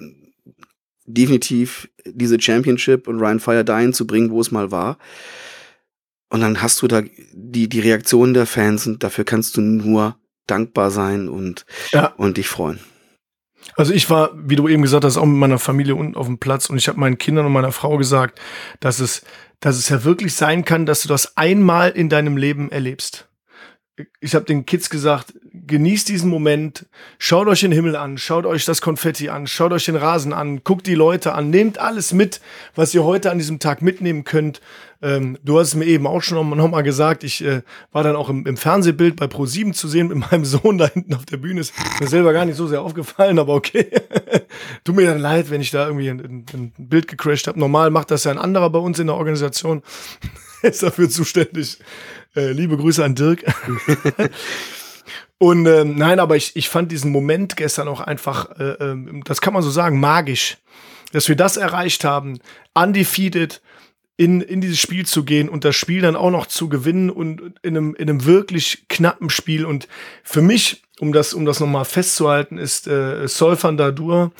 [1.06, 4.98] definitiv diese Championship und Ryan Fire dahin zu bringen, wo es mal war.
[6.30, 7.02] Und dann hast du da
[7.34, 12.14] die, die Reaktion der Fans und dafür kannst du nur dankbar sein und, ja.
[12.18, 12.80] und dich freuen.
[13.76, 16.38] Also ich war, wie du eben gesagt hast, auch mit meiner Familie unten auf dem
[16.38, 18.40] Platz und ich habe meinen Kindern und meiner Frau gesagt,
[18.80, 19.24] dass es,
[19.60, 23.30] dass es ja wirklich sein kann, dass du das einmal in deinem Leben erlebst
[24.20, 25.34] ich habe den Kids gesagt,
[25.69, 26.86] genießt diesen Moment,
[27.17, 30.63] schaut euch den Himmel an, schaut euch das Konfetti an, schaut euch den Rasen an,
[30.65, 32.41] guckt die Leute an, nehmt alles mit,
[32.75, 34.60] was ihr heute an diesem Tag mitnehmen könnt.
[35.01, 37.62] Ähm, du hast es mir eben auch schon noch mal gesagt, ich äh,
[37.93, 41.13] war dann auch im, im Fernsehbild bei Pro7 zu sehen mit meinem Sohn da hinten
[41.13, 41.62] auf der Bühne.
[41.62, 43.89] Ist mir selber gar nicht so sehr aufgefallen, aber okay.
[44.84, 47.60] Tut mir dann leid, wenn ich da irgendwie ein, ein Bild gecrashed habe.
[47.60, 49.84] Normal macht das ja ein anderer bei uns in der Organisation.
[50.62, 51.79] ist dafür zuständig.
[52.36, 53.43] Äh, liebe Grüße an Dirk.
[55.39, 59.39] Und ähm, nein, aber ich, ich fand diesen Moment gestern auch einfach, äh, äh, das
[59.39, 60.58] kann man so sagen, magisch,
[61.13, 62.39] dass wir das erreicht haben,
[62.73, 63.62] undefeated
[64.17, 67.54] in, in dieses Spiel zu gehen und das Spiel dann auch noch zu gewinnen und
[67.62, 69.65] in einem, in einem wirklich knappen Spiel.
[69.65, 69.88] Und
[70.23, 74.34] für mich, um das, um das nochmal festzuhalten, ist äh, Solfan Dadur,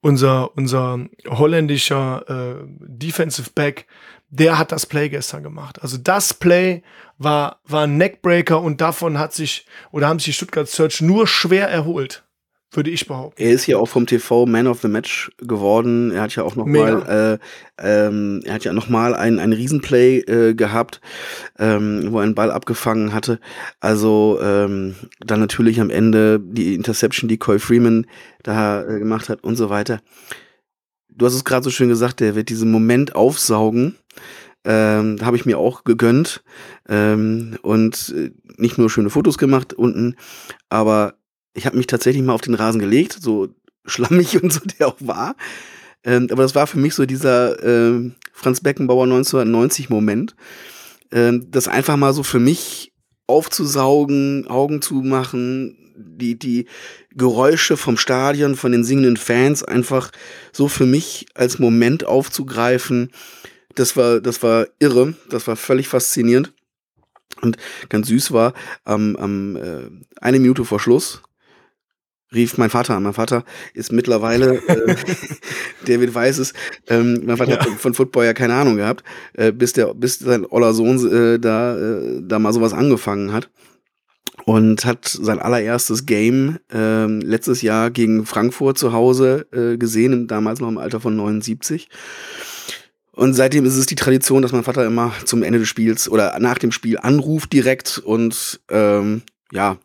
[0.00, 3.86] unser, unser holländischer äh, Defensive Back,
[4.30, 5.82] der hat das Play gestern gemacht.
[5.82, 6.82] Also das Play
[7.18, 11.26] war, war ein Neckbreaker und davon hat sich oder haben sich die Stuttgart Search nur
[11.26, 12.24] schwer erholt.
[12.72, 13.42] Würde ich behaupten.
[13.42, 16.12] Er ist ja auch vom TV Man of the Match geworden.
[16.12, 16.98] Er hat ja auch noch Mega.
[16.98, 17.40] mal,
[17.80, 21.00] äh, ähm, er hat ja noch mal ein, ein Riesenplay äh, gehabt,
[21.58, 23.40] ähm, wo er einen Ball abgefangen hatte.
[23.80, 28.06] Also ähm, dann natürlich am Ende die Interception, die Coy Freeman
[28.44, 30.00] da äh, gemacht hat und so weiter
[31.20, 33.96] du hast es gerade so schön gesagt, der wird diesen Moment aufsaugen.
[34.64, 36.42] Ähm, habe ich mir auch gegönnt
[36.86, 40.16] ähm, und äh, nicht nur schöne Fotos gemacht unten,
[40.68, 41.14] aber
[41.54, 43.48] ich habe mich tatsächlich mal auf den Rasen gelegt, so
[43.86, 45.34] schlammig und so der auch war.
[46.04, 50.36] Ähm, aber das war für mich so dieser ähm, Franz Beckenbauer 1990 Moment,
[51.10, 52.92] ähm, das einfach mal so für mich
[53.26, 56.66] aufzusaugen, Augen zu machen, die, die
[57.14, 60.10] Geräusche vom Stadion, von den singenden Fans einfach
[60.52, 63.10] so für mich als Moment aufzugreifen.
[63.74, 66.52] Das war, das war irre, das war völlig faszinierend.
[67.42, 67.56] Und
[67.88, 71.22] ganz süß war, am, am äh, eine Minute vor Schluss
[72.32, 73.02] rief mein Vater an.
[73.02, 73.44] Mein Vater
[73.74, 74.96] ist mittlerweile, äh,
[75.86, 76.52] David weiß es,
[76.88, 77.58] ähm, mein Vater ja.
[77.58, 81.38] hat von Football ja keine Ahnung gehabt, äh, bis der, bis sein oller Sohn äh,
[81.38, 83.50] da, äh, da mal sowas angefangen hat.
[84.50, 90.58] Und hat sein allererstes Game äh, letztes Jahr gegen Frankfurt zu Hause äh, gesehen, damals
[90.58, 91.88] noch im Alter von 79.
[93.12, 96.36] Und seitdem ist es die Tradition, dass mein Vater immer zum Ende des Spiels oder
[96.40, 99.78] nach dem Spiel anruft direkt und ähm, ja,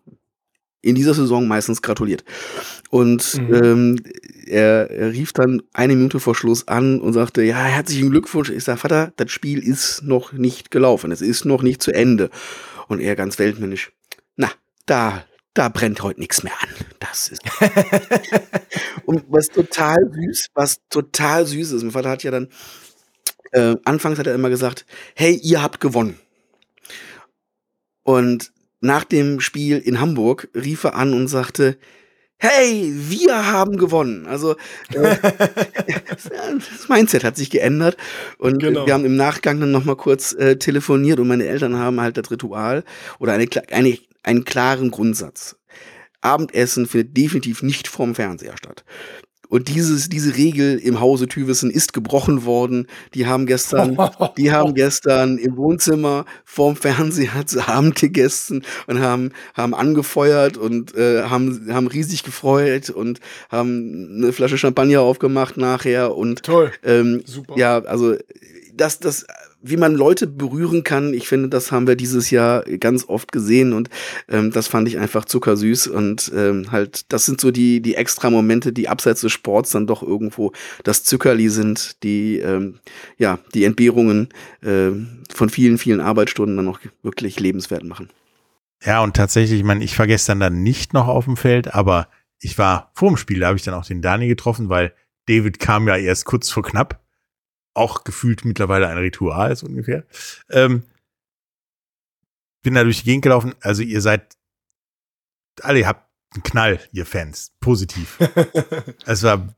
[0.81, 2.23] in dieser Saison meistens gratuliert.
[2.89, 3.53] Und mhm.
[3.53, 3.99] ähm,
[4.47, 8.49] er, er rief dann eine Minute vor Schluss an und sagte, ja, herzlichen Glückwunsch.
[8.49, 11.11] Ich sage, Vater, das Spiel ist noch nicht gelaufen.
[11.11, 12.31] Es ist noch nicht zu Ende.
[12.87, 13.91] Und er ganz weltmännisch,
[14.85, 16.69] da, da brennt heute nichts mehr an.
[16.99, 17.41] Das ist.
[19.05, 21.83] und was total süß, was total süß ist.
[21.83, 22.49] Mein Vater hat ja dann,
[23.51, 26.19] äh, anfangs hat er immer gesagt, hey, ihr habt gewonnen.
[28.03, 31.77] Und nach dem Spiel in Hamburg rief er an und sagte,
[32.37, 34.27] hey, wir haben gewonnen.
[34.27, 34.55] Also
[34.93, 35.15] äh,
[36.09, 37.97] das Mindset hat sich geändert
[38.37, 38.85] und genau.
[38.85, 42.17] wir haben im Nachgang dann noch mal kurz äh, telefoniert und meine Eltern haben halt
[42.17, 42.83] das Ritual
[43.19, 45.55] oder eine, eine, einen klaren Grundsatz.
[46.21, 48.83] Abendessen findet definitiv nicht vorm Fernseher statt.
[49.47, 52.87] Und dieses, diese Regel im Hause Tüwissen ist gebrochen worden.
[53.13, 53.97] Die haben gestern,
[54.37, 60.95] die haben gestern im Wohnzimmer vorm Fernseher zu Abend gegessen und haben, haben angefeuert und
[60.95, 66.71] äh, haben, haben riesig gefreut und haben eine Flasche Champagner aufgemacht nachher und toll.
[66.83, 67.57] Ähm, Super.
[67.57, 68.15] Ja, also
[68.75, 69.25] das, das
[69.61, 73.73] wie man Leute berühren kann, ich finde, das haben wir dieses Jahr ganz oft gesehen
[73.73, 73.89] und
[74.29, 78.29] ähm, das fand ich einfach zuckersüß und ähm, halt, das sind so die, die extra
[78.29, 80.51] Momente, die abseits des Sports dann doch irgendwo
[80.83, 82.79] das Zuckerli sind, die, ähm,
[83.17, 84.29] ja, die Entbehrungen
[84.61, 84.91] äh,
[85.33, 88.09] von vielen, vielen Arbeitsstunden dann noch wirklich lebenswert machen.
[88.83, 92.07] Ja, und tatsächlich, ich meine, ich war gestern dann nicht noch auf dem Feld, aber
[92.39, 94.93] ich war vor dem Spiel, da habe ich dann auch den Dani getroffen, weil
[95.27, 97.01] David kam ja erst kurz vor knapp
[97.75, 100.05] auch gefühlt mittlerweile ein Ritual so ungefähr.
[100.49, 100.83] Ähm,
[102.63, 103.53] bin da durch die Gegend gelaufen.
[103.61, 104.35] Also ihr seid
[105.61, 107.53] alle, ihr habt einen Knall, ihr Fans.
[107.59, 108.17] Positiv.
[109.05, 109.55] es war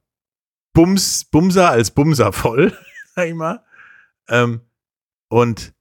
[0.74, 2.78] Bums, Bumser als Bumser voll,
[3.16, 3.64] sag ich mal.
[4.28, 4.62] Ähm,
[5.30, 5.74] und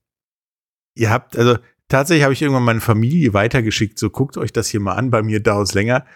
[0.94, 4.80] ihr habt, also tatsächlich habe ich irgendwann meine Familie weitergeschickt, so guckt euch das hier
[4.80, 6.06] mal an, bei mir dauert es länger.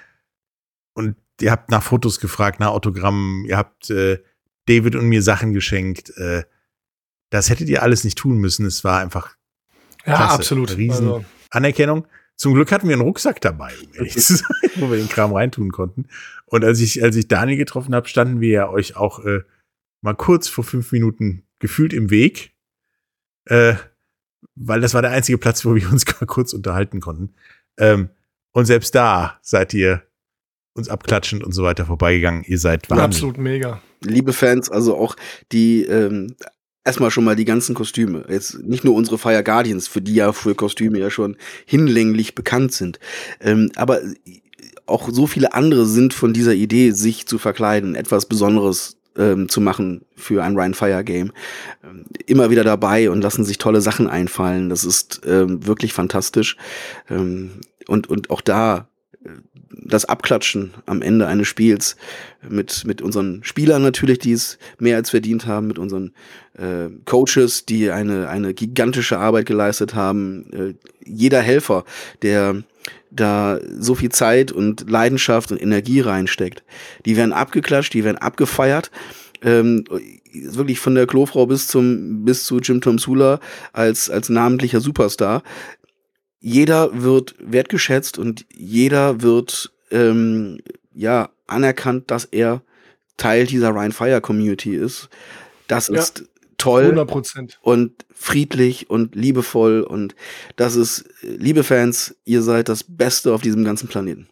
[0.94, 4.22] Und ihr habt nach Fotos gefragt, nach Autogrammen, ihr habt äh,
[4.70, 6.16] David und mir Sachen geschenkt.
[6.16, 6.44] Äh,
[7.30, 8.64] das hättet ihr alles nicht tun müssen.
[8.66, 9.36] Es war einfach
[10.06, 10.34] ja, klasse.
[10.34, 10.76] absolut.
[10.76, 11.24] Riesen also.
[11.50, 12.06] Anerkennung.
[12.36, 15.34] Zum Glück hatten wir einen Rucksack dabei, um ehrlich zu sein, wo wir den Kram
[15.34, 16.06] reintun konnten.
[16.46, 19.40] Und als ich, als ich Daniel getroffen habe, standen wir ja euch auch äh,
[20.00, 22.54] mal kurz vor fünf Minuten gefühlt im Weg.
[23.46, 23.74] Äh,
[24.54, 27.34] weil das war der einzige Platz, wo wir uns mal kurz unterhalten konnten.
[27.76, 28.08] Ähm,
[28.52, 30.02] und selbst da seid ihr
[30.74, 32.44] uns abklatschend und so weiter vorbeigegangen.
[32.44, 33.04] Ihr seid wahnsinnig.
[33.04, 35.16] Absolut mega liebe Fans, also auch
[35.52, 36.34] die ähm,
[36.84, 38.24] erstmal schon mal die ganzen Kostüme.
[38.28, 41.36] Jetzt nicht nur unsere Fire Guardians, für die ja für Kostüme ja schon
[41.66, 42.98] hinlänglich bekannt sind.
[43.40, 44.00] Ähm, aber
[44.86, 49.60] auch so viele andere sind von dieser Idee, sich zu verkleiden, etwas Besonderes ähm, zu
[49.60, 51.32] machen für ein Ryan Fire Game.
[51.84, 54.68] Ähm, immer wieder dabei und lassen sich tolle Sachen einfallen.
[54.68, 56.56] Das ist ähm, wirklich fantastisch.
[57.08, 58.88] Ähm, und, und auch da
[59.70, 61.96] das Abklatschen am Ende eines Spiels
[62.48, 66.12] mit, mit unseren Spielern natürlich, die es mehr als verdient haben, mit unseren
[66.56, 71.84] äh, Coaches, die eine, eine gigantische Arbeit geleistet haben, äh, jeder Helfer,
[72.22, 72.62] der
[73.10, 76.62] da so viel Zeit und Leidenschaft und Energie reinsteckt,
[77.04, 78.90] die werden abgeklatscht, die werden abgefeiert.
[79.42, 79.84] Ähm,
[80.32, 83.40] wirklich von der Klofrau bis zum bis zu Jim Tom Sula
[83.72, 85.42] als als namentlicher Superstar
[86.40, 90.58] jeder wird wertgeschätzt und jeder wird ähm,
[90.94, 92.62] ja anerkannt, dass er
[93.16, 95.10] Teil dieser Ryan Fire Community ist.
[95.68, 96.24] Das ja, ist
[96.56, 97.56] toll 100%.
[97.60, 100.14] und friedlich und liebevoll und
[100.56, 104.28] das ist, liebe Fans, ihr seid das Beste auf diesem ganzen Planeten.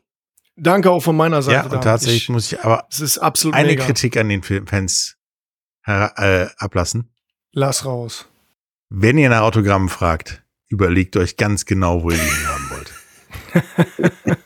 [0.57, 1.69] Danke auch von meiner Seite.
[1.69, 3.85] Ja, und tatsächlich ich, muss ich aber es ist absolut eine mega.
[3.85, 5.17] Kritik an den Fans
[5.85, 7.11] äh, ablassen.
[7.53, 8.27] Lass raus.
[8.89, 12.93] Wenn ihr nach Autogrammen fragt, überlegt euch ganz genau, wo ihr ihn haben wollt.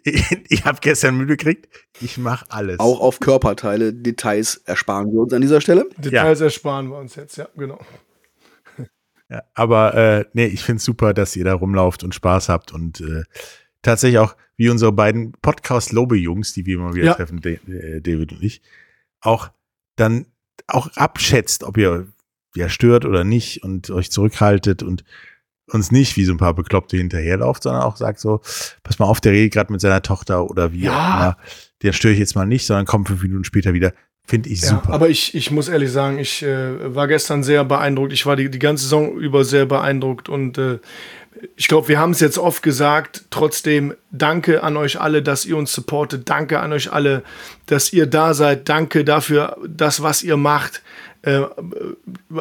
[0.48, 1.68] ich habe gestern müde gekriegt,
[2.00, 2.78] ich mache alles.
[2.80, 5.88] Auch auf Körperteile, Details ersparen wir uns an dieser Stelle.
[5.98, 7.80] Details ersparen wir uns jetzt, ja, genau.
[9.28, 12.72] Ja, aber äh, nee, ich finde es super, dass ihr da rumlauft und Spaß habt
[12.72, 13.22] und äh,
[13.82, 17.14] tatsächlich auch, wie unsere beiden Podcast-Lobe-Jungs, die wir immer wieder Ja.
[17.14, 18.60] treffen, äh, David und ich,
[19.20, 19.50] auch
[19.96, 20.26] dann
[20.66, 22.08] auch abschätzt, ob ihr
[22.56, 25.04] ja stört oder nicht und euch zurückhaltet und
[25.68, 28.40] uns nicht wie so ein paar Bekloppte hinterherlauft, sondern auch sagt so,
[28.82, 30.92] pass mal auf, der redet gerade mit seiner Tochter oder wie Ja.
[30.92, 31.36] auch immer,
[31.82, 33.92] den störe ich jetzt mal nicht, sondern kommt fünf Minuten später wieder.
[34.26, 34.92] Finde ich Ja, super.
[34.92, 38.12] aber ich, ich muss ehrlich sagen, ich äh, war gestern sehr beeindruckt.
[38.12, 40.78] Ich war die, die ganze Saison über sehr beeindruckt und äh,
[41.56, 43.24] ich glaube, wir haben es jetzt oft gesagt.
[43.30, 46.28] Trotzdem danke an euch alle, dass ihr uns supportet.
[46.28, 47.22] Danke an euch alle,
[47.66, 48.68] dass ihr da seid.
[48.68, 50.82] Danke dafür, das, was ihr macht.
[51.22, 51.42] Äh,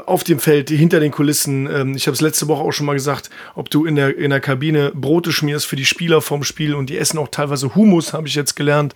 [0.05, 1.67] auf dem Feld, hinter den Kulissen.
[1.69, 4.29] Ähm, ich habe es letzte Woche auch schon mal gesagt, ob du in der, in
[4.29, 8.13] der Kabine Brote schmierst für die Spieler vom Spiel und die essen auch teilweise Humus,
[8.13, 8.93] habe ich jetzt gelernt,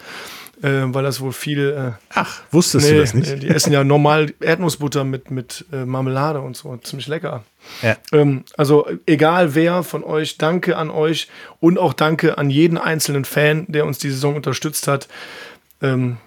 [0.62, 3.30] äh, weil das wohl viel äh, Ach, wusstest du das nicht?
[3.30, 6.78] Nee, die essen ja normal Erdnussbutter mit, mit äh, Marmelade und so.
[6.78, 7.44] Ziemlich lecker.
[7.82, 7.98] Ja.
[8.14, 11.28] Ähm, also egal wer von euch, danke an euch
[11.60, 15.10] und auch danke an jeden einzelnen Fan, der uns die Saison unterstützt hat.
[15.82, 16.20] Ähm,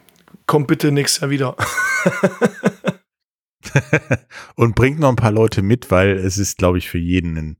[0.46, 1.56] kommt bitte nächstes Jahr wieder.
[4.56, 7.56] und bringt noch ein paar Leute mit, weil es ist, glaube ich, für jeden ein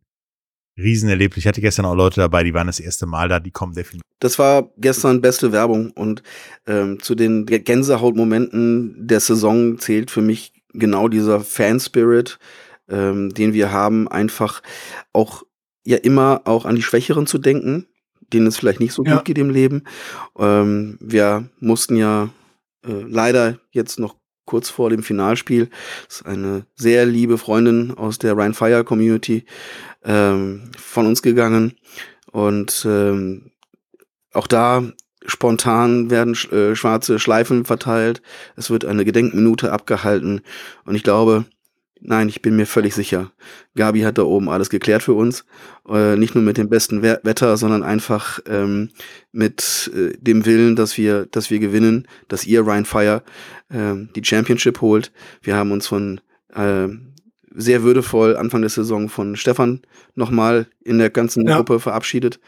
[0.79, 1.39] Riesenerlebnis.
[1.39, 4.03] Ich hatte gestern auch Leute dabei, die waren das erste Mal da, die kommen definitiv.
[4.21, 6.23] Das war gestern beste Werbung und
[6.67, 12.39] ähm, zu den Gänsehautmomenten der Saison zählt für mich genau dieser Fan-Spirit,
[12.89, 14.63] ähm, den wir haben, einfach
[15.13, 15.43] auch
[15.85, 17.87] ja immer auch an die Schwächeren zu denken,
[18.33, 19.17] denen es vielleicht nicht so Ja.
[19.17, 19.85] gut geht im Leben.
[20.39, 22.31] Ähm, wir mussten ja
[22.85, 24.17] äh, leider jetzt noch
[24.47, 25.69] kurz vor dem Finalspiel,
[26.07, 29.45] das ist eine sehr liebe Freundin aus der Rhine Fire Community
[30.05, 31.75] ähm, von uns gegangen
[32.33, 33.51] und ähm,
[34.33, 34.83] auch da
[35.27, 38.23] spontan werden äh, schwarze Schleifen verteilt.
[38.55, 40.41] Es wird eine Gedenkminute abgehalten.
[40.85, 41.47] Und ich glaube,
[42.01, 43.33] nein, ich bin mir völlig sicher,
[43.75, 45.45] Gabi hat da oben alles geklärt für uns.
[45.89, 48.91] Äh, nicht nur mit dem besten We Wetter, sondern einfach ähm,
[49.33, 53.23] mit äh, dem Willen, dass wir, dass wir gewinnen, dass ihr Ryan Fire
[53.71, 55.13] ähm, die Championship holt.
[55.43, 56.21] Wir haben uns von
[56.55, 57.13] ähm,
[57.55, 59.81] sehr würdevoll Anfang der Saison von Stefan
[60.15, 61.57] nochmal in der ganzen Ja.
[61.57, 62.39] Gruppe verabschiedet.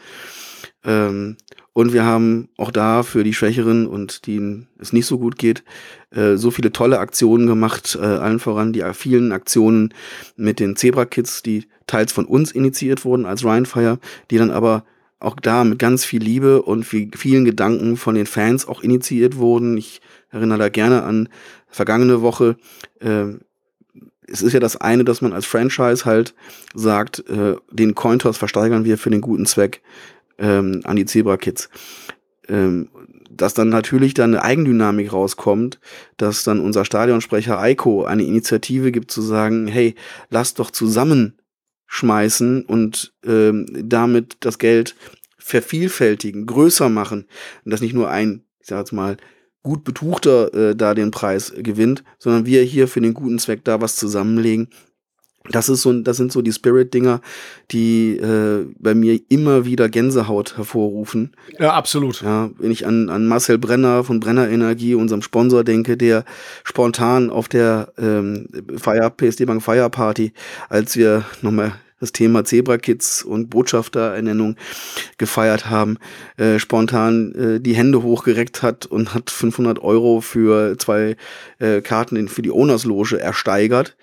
[0.83, 1.37] Ähm,
[1.73, 5.63] und wir haben auch da für die Schwächeren und denen es nicht so gut geht,
[6.11, 9.93] äh, so viele tolle Aktionen gemacht, äh, allen voran die vielen Aktionen
[10.35, 13.99] mit den Zebra Kids, die teils von uns initiiert wurden als Ryan Fire,
[14.29, 14.83] die dann aber
[15.19, 19.35] auch da mit ganz viel Liebe und viel, vielen Gedanken von den Fans auch initiiert
[19.37, 19.77] wurden.
[19.77, 20.01] Ich
[20.31, 21.29] erinnere da gerne an
[21.67, 22.57] vergangene Woche.
[22.99, 23.35] Äh,
[24.27, 26.35] es ist ja das eine, dass man als Franchise halt
[26.73, 29.81] sagt, äh, den Cointoss versteigern wir für den guten Zweck
[30.39, 31.69] ähm, an die Zebra Kids.
[32.47, 32.89] Ähm,
[33.29, 35.79] dass dann natürlich dann eine Eigendynamik rauskommt,
[36.17, 39.95] dass dann unser Stadionsprecher Eiko eine Initiative gibt zu sagen, hey,
[40.29, 44.95] lass doch zusammenschmeißen und ähm, damit das Geld
[45.37, 47.25] vervielfältigen, größer machen
[47.63, 49.17] und dass nicht nur ein, ich sag jetzt mal,
[49.63, 53.81] gut betuchter äh, da den Preis gewinnt, sondern wir hier für den guten Zweck da
[53.81, 54.69] was zusammenlegen.
[55.45, 57.21] Das ist so, das sind so die Spirit-Dinger,
[57.71, 61.31] die äh, bei mir immer wieder Gänsehaut hervorrufen.
[61.57, 62.21] Ja, absolut.
[62.21, 66.25] Ja, wenn ich an, an Marcel Brenner von Brenner Energie, unserem Sponsor, denke, der
[66.63, 70.33] spontan auf der ähm, Fire, PSD Bank Fire Party,
[70.67, 74.55] als wir nochmal das Thema Zebra Kids und Botschafterernennung
[75.17, 75.97] gefeiert haben,
[76.37, 81.15] äh, spontan äh, die Hände hochgereckt hat und hat 500 Euro für zwei
[81.59, 83.95] äh, Karten in, für die Owners Loge ersteigert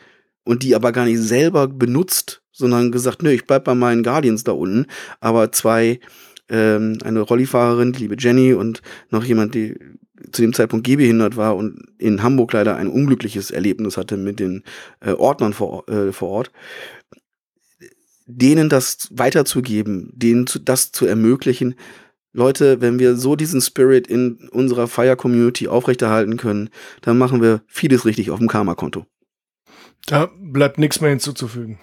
[0.46, 4.44] und die aber gar nicht selber benutzt, sondern gesagt, nö, ich bleib bei meinen Guardians
[4.44, 4.86] da unten,
[5.20, 6.00] aber zwei
[6.48, 8.80] ähm, eine Rollifahrerin, die liebe Jenny und
[9.10, 9.76] noch jemand, die
[10.32, 14.62] zu dem Zeitpunkt gehbehindert war und in Hamburg leider ein unglückliches Erlebnis hatte mit den
[15.00, 16.52] äh, Ordnern vor, äh, vor Ort,
[18.26, 21.74] denen das weiterzugeben, denen zu, das zu ermöglichen.
[22.32, 26.70] Leute, wenn wir so diesen Spirit in unserer Fire-Community aufrechterhalten können,
[27.02, 29.06] dann machen wir vieles richtig auf dem Karma-Konto.
[30.06, 31.78] Da bleibt nichts mehr hinzuzufügen.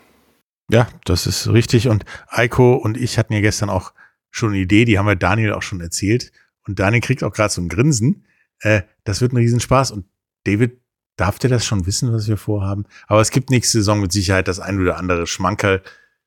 [0.69, 1.87] Ja, das ist richtig.
[1.89, 3.93] Und Eiko und ich hatten ja gestern auch
[4.31, 6.31] schon eine Idee, die haben wir Daniel auch schon erzählt.
[6.65, 8.25] Und Daniel kriegt auch gerade so ein Grinsen.
[8.59, 9.91] Äh, das wird ein Riesenspaß.
[9.91, 10.05] Und
[10.45, 10.79] David,
[11.17, 12.85] darf der das schon wissen, was wir vorhaben?
[13.07, 15.81] Aber es gibt nächste Saison mit Sicherheit das ein oder andere Schmankerl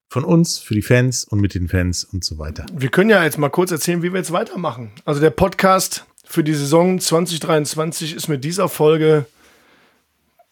[0.08, 2.66] von uns, für die Fans und mit den Fans und so weiter.
[2.72, 4.92] Wir können ja jetzt mal kurz erzählen, wie wir jetzt weitermachen.
[5.04, 9.26] Also der Podcast für die Saison 2023 ist mit dieser Folge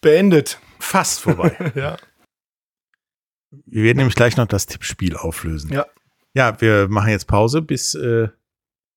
[0.01, 0.59] beendet.
[0.79, 1.73] Fast vorbei.
[1.75, 1.97] Ja.
[3.67, 5.73] wir werden nämlich gleich noch das Tippspiel auflösen.
[5.73, 5.87] Ja.
[6.35, 8.29] Ja, wir machen jetzt Pause bis äh,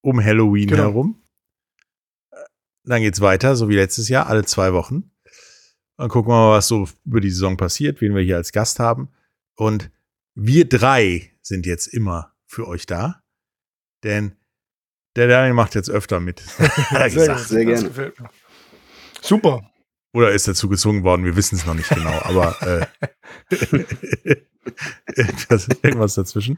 [0.01, 0.83] um Halloween Genau.
[0.83, 1.23] herum.
[2.83, 5.11] Dann geht's weiter, so wie letztes Jahr, alle zwei Wochen.
[5.97, 8.79] Dann gucken wir mal, was so über die Saison passiert, wen wir hier als Gast
[8.79, 9.09] haben.
[9.55, 9.91] Und
[10.35, 13.21] wir drei sind jetzt immer für euch da.
[14.03, 14.37] Denn
[15.15, 16.39] der Daniel macht jetzt öfter mit.
[17.09, 18.13] Sehr Das gerne.
[19.21, 19.69] Super.
[20.13, 22.85] Oder ist dazu gezwungen worden, wir wissen es noch nicht genau, aber äh,
[25.83, 26.57] irgendwas, dazwischen.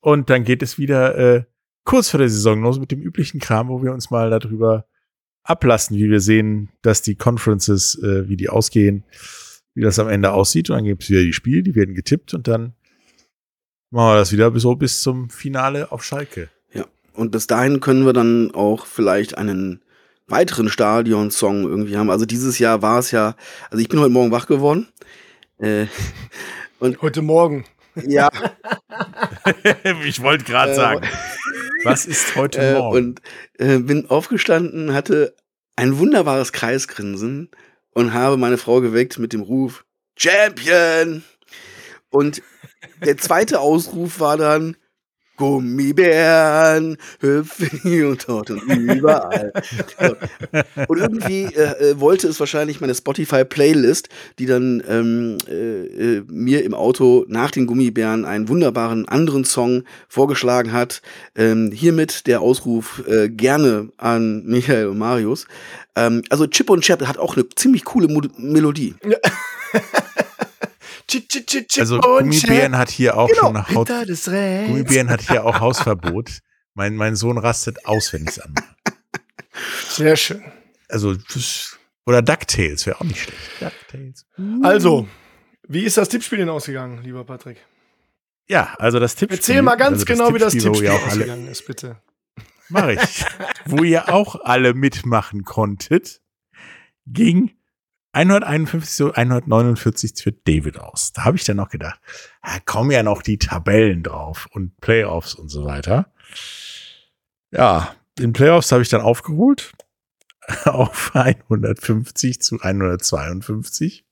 [0.00, 1.44] Und dann geht es wieder äh,
[1.84, 4.86] kurz vor der Saison los mit dem üblichen Kram, wo wir uns mal darüber
[5.42, 9.04] ablassen, wie wir sehen, dass die Conferences, äh, wie die ausgehen,
[9.74, 10.70] wie das am Ende aussieht.
[10.70, 12.74] Und dann gibt es wieder die Spiele, die werden getippt und dann
[13.90, 16.48] machen wir das wieder so bis zum Finale auf Schalke.
[16.72, 16.86] Ja.
[17.12, 19.83] Und bis dahin können wir dann auch vielleicht einen
[20.26, 22.10] weiteren Stadion-Song irgendwie haben.
[22.10, 23.36] Also dieses Jahr war es ja,
[23.70, 24.88] also ich bin heute Morgen wach geworden.
[25.58, 25.86] Äh,
[27.00, 27.64] Heute Morgen.
[27.94, 28.28] ja,
[30.04, 31.06] ich wollte gerade Äh, sagen,
[31.84, 32.96] was ist heute äh, Morgen?
[32.96, 33.22] und
[33.58, 35.34] äh, bin aufgestanden, hatte
[35.76, 37.50] ein wunderbares Kreisgrinsen
[37.94, 39.86] und habe meine Frau geweckt mit dem Ruf
[40.18, 41.22] Champion.
[42.10, 42.42] Und
[43.02, 44.76] der zweite Ausruf war dann
[45.36, 49.52] Gummibären hüpfen und dort und überall.
[50.88, 54.08] Und irgendwie äh, äh, wollte es wahrscheinlich meine Spotify-Playlist,
[54.38, 59.84] die dann ähm, äh, äh, mir im Auto nach den Gummibären einen wunderbaren anderen Song
[60.08, 61.02] vorgeschlagen hat.
[61.36, 65.46] Ähm, hiermit der Ausruf äh, gerne an Michael und Marius.
[65.96, 68.94] Ähm, also Chip und Chap hat auch eine ziemlich coole Mo Melodie.
[71.78, 73.40] Also Gummibären hat hier auch Genau.
[73.40, 73.88] schon Haut.
[73.88, 76.38] Gummibären hat hier auch Hausverbot.
[76.74, 78.74] Mein, mein Sohn rastet aus, wenn ich es anmache.
[79.88, 80.42] Sehr schön.
[80.88, 81.16] Also,
[82.06, 83.38] oder DuckTales wäre auch nicht schlecht.
[83.60, 84.26] DuckTales.
[84.62, 85.08] Also,
[85.68, 87.58] wie ist das Tippspiel denn ausgegangen, lieber Patrick?
[88.48, 89.38] Ja, also das Tippspiel.
[89.38, 92.02] Erzähl mal ganz also genau, wie das Tippspiel ausgegangen ist, bitte.
[92.68, 93.24] mach ich.
[93.64, 96.20] wo ihr auch alle mitmachen konntet,
[97.06, 97.52] ging
[98.14, 101.12] 151 zu 149 für David aus.
[101.12, 102.00] Da habe ich dann noch gedacht,
[102.42, 106.12] da kommen ja noch die Tabellen drauf und Playoffs und so weiter.
[107.50, 109.72] Ja, in Playoffs habe ich dann aufgeholt
[110.64, 114.04] auf 150 zu 152.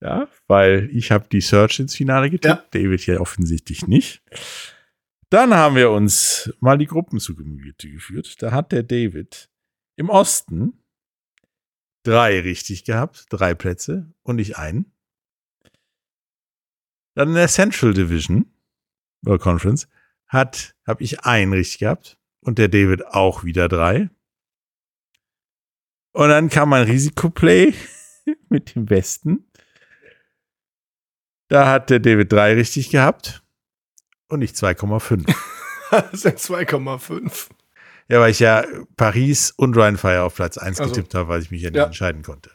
[0.00, 4.22] Ja, weil ich habe die Search ins Finale getippt, David hier offensichtlich nicht.
[5.30, 8.42] Dann haben wir uns mal die Gruppen zu Gemüte geführt.
[8.42, 9.48] Da hat der David
[9.96, 10.83] im Osten
[12.04, 14.92] drei richtig gehabt, drei Plätze und ich einen.
[17.14, 18.52] Dann in der Central Division
[19.26, 19.88] oder Conference
[20.26, 24.10] hat habe ich einen richtig gehabt und der David auch wieder drei.
[26.12, 27.74] Und dann kam mein Risikoplay
[28.48, 29.50] mit dem Westen.
[31.48, 33.42] Da hat der David drei richtig gehabt
[34.28, 35.34] und ich 2,5.
[35.90, 37.50] Das sind 2,5.
[38.08, 38.64] Ja, weil ich ja
[38.96, 41.86] Paris und Rheinfire auf Platz 1 Also, getippt habe, weil ich mich ja nicht ja.
[41.86, 42.50] entscheiden konnte.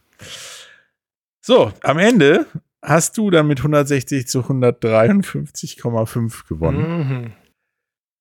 [1.42, 2.46] So, am Ende
[2.82, 7.00] hast du dann mit 160 zu 153,5 gewonnen.
[7.00, 7.32] Mhm.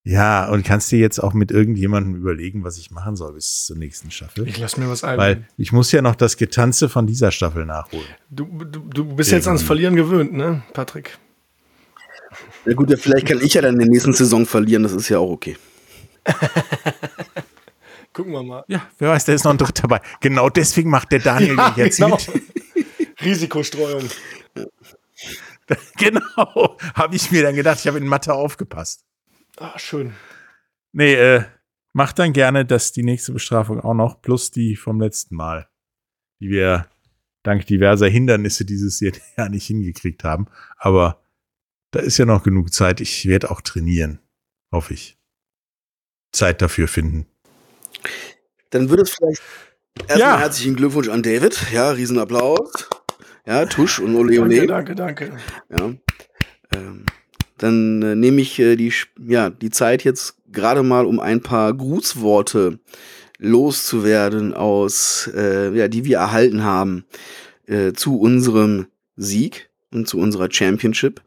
[0.05, 3.77] Ja, und kannst dir jetzt auch mit irgendjemandem überlegen, was ich machen soll bis zur
[3.77, 4.49] nächsten Staffel.
[4.49, 5.47] Ich lass mir was Weil ein.
[5.59, 8.07] ich muss ja noch das Getanze von dieser Staffel nachholen.
[8.31, 11.19] Du, du, du bist jetzt ans Verlieren gewöhnt, ne, Patrick?
[12.65, 15.11] Na gut, ja, vielleicht kann ich ja dann in der nächsten Saison verlieren, das ist
[15.11, 15.59] ja auch okay.
[18.13, 18.65] Gucken wir mal.
[18.69, 20.01] Ja, wer weiß, da ist noch ein Dritter dabei.
[20.21, 22.17] Genau deswegen macht der Daniel Ja, jetzt genau.
[22.17, 22.43] mit.
[23.25, 24.09] Risikostreuung.
[25.97, 29.05] genau, habe ich mir dann gedacht, ich habe in Mathe aufgepasst.
[29.59, 30.15] Ah, schön.
[30.93, 31.45] Nee, äh,
[31.93, 35.69] mach dann gerne das die nächste Bestrafung auch noch, plus die vom letzten Mal,
[36.41, 36.89] die wir
[37.43, 40.47] dank diverser Hindernisse dieses Jahr nicht hingekriegt haben.
[40.77, 41.23] Aber
[41.91, 43.01] da ist ja noch genug Zeit.
[43.01, 44.21] Ich werde auch trainieren,
[44.73, 45.18] hoffe ich.
[46.33, 47.27] Zeit dafür finden.
[48.71, 49.43] Dann würde es vielleicht
[50.09, 50.39] erstmal Ja.
[50.39, 51.59] herzlichen Glückwunsch an David.
[51.73, 52.89] Ja, Riesenapplaus.
[53.47, 54.67] Ja, Tusch und Ole Danke, Ole.
[54.67, 55.33] danke, danke.
[55.71, 55.95] Ja.
[56.75, 57.07] Ähm,
[57.57, 58.93] dann äh, nehme ich äh, die,
[59.27, 62.79] ja, die Zeit jetzt gerade mal, um ein paar Grußworte
[63.39, 67.05] loszuwerden aus, äh, ja, die wir erhalten haben
[67.67, 71.23] äh, zu unserem Sieg und zu unserer Championship.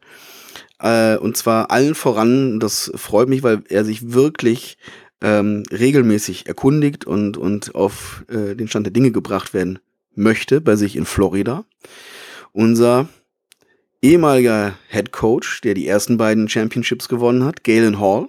[0.82, 4.76] Äh, und zwar allen voran, das freut mich, weil er sich wirklich
[5.22, 9.78] ähm, regelmäßig erkundigt und, und auf äh, den Stand der Dinge gebracht werden
[10.14, 11.64] möchte bei sich in Florida.
[12.50, 13.08] Unser
[14.02, 18.28] ehemaliger Head Coach, der die ersten beiden Championships gewonnen hat, Galen Hall.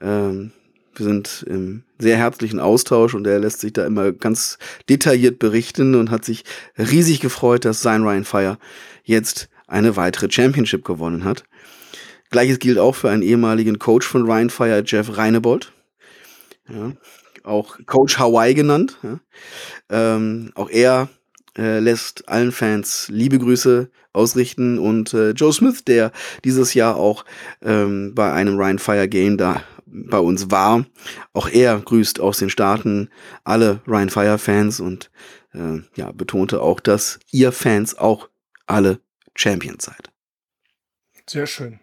[0.00, 0.52] Ähm,
[0.94, 5.96] wir sind im sehr herzlichen Austausch und er lässt sich da immer ganz detailliert berichten
[5.96, 6.44] und hat sich
[6.78, 8.58] riesig gefreut, dass sein Ryan Fire
[9.02, 11.44] jetzt eine weitere Championship gewonnen hat.
[12.30, 15.72] Gleiches gilt auch für einen ehemaligen Coach von Ryan Fire, Jeff Reinebold.
[16.68, 16.92] Ja,
[17.42, 18.98] auch Coach Hawaii genannt.
[19.02, 19.20] Ja.
[19.88, 21.08] Ähm, auch er
[21.58, 26.12] äh, lässt allen Fans liebe Grüße ausrichten und äh, Joe Smith, der
[26.44, 27.24] dieses Jahr auch
[27.62, 30.86] ähm, bei einem Ryan Fire Game da bei uns war,
[31.32, 33.08] auch er grüßt aus den Staaten
[33.42, 35.10] alle Ryan Fire Fans und
[35.52, 38.28] äh, ja, betonte auch, dass ihr Fans auch
[38.66, 39.00] alle
[39.40, 40.10] Champions seid.
[41.28, 41.80] Sehr schön.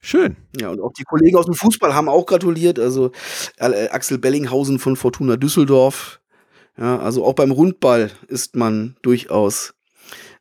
[0.00, 0.36] Schön.
[0.58, 2.78] Ja, und auch die Kollegen aus dem Fußball haben auch gratuliert.
[2.78, 3.12] Also
[3.58, 6.20] äh, Axel Bellinghausen von Fortuna Düsseldorf.
[6.78, 9.74] Ja, also auch beim Rundball ist man durchaus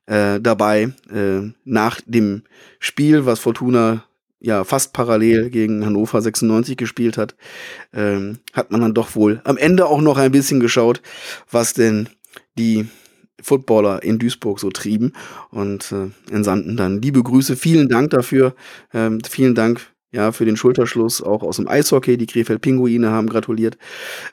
[0.06, 0.94] äh, dabei.
[1.12, 2.44] Äh, nach dem
[2.80, 4.06] Spiel, was Fortuna
[4.40, 7.36] ja fast parallel gegen Hannover 96 gespielt hat,
[7.92, 11.02] ähm, hat man dann doch wohl am Ende auch noch ein bisschen geschaut,
[11.50, 12.08] was denn
[12.58, 12.88] die
[13.42, 15.14] Footballer in Duisburg so trieben
[15.52, 17.56] und äh, entsandten dann liebe Grüße.
[17.56, 18.56] Vielen Dank dafür.
[18.94, 19.82] Ähm, vielen Dank
[20.12, 22.18] ja, für den Schulterschluss auch aus dem Eishockey.
[22.18, 23.78] Die Krefeld Pinguine haben gratuliert.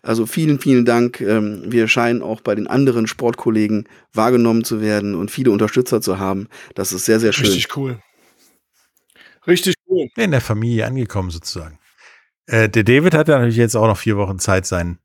[0.03, 1.21] Also vielen, vielen Dank.
[1.21, 6.19] Ähm, wir scheinen auch bei den anderen Sportkollegen wahrgenommen zu werden und viele Unterstützer zu
[6.19, 6.49] haben.
[6.75, 7.47] Das ist sehr, sehr schön.
[7.47, 7.99] Richtig cool.
[9.47, 10.09] Richtig cool.
[10.17, 11.79] In der Familie angekommen sozusagen.
[12.47, 14.99] Äh, der David hat ja natürlich jetzt auch noch vier Wochen Zeit, sein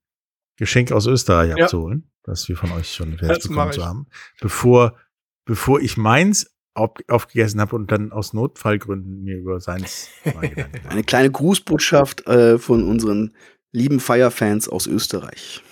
[0.59, 1.63] Geschenk aus Österreich Ja.
[1.65, 4.07] abzuholen, das wir von euch schon fertig bekommen zu haben,
[4.41, 4.97] bevor,
[5.45, 10.09] bevor ich meins auf, aufgegessen habe und dann aus Notfallgründen mir über seins
[10.89, 13.33] Eine kleine Grußbotschaft äh, von unseren
[13.71, 15.63] lieben Fire-Fans aus Österreich.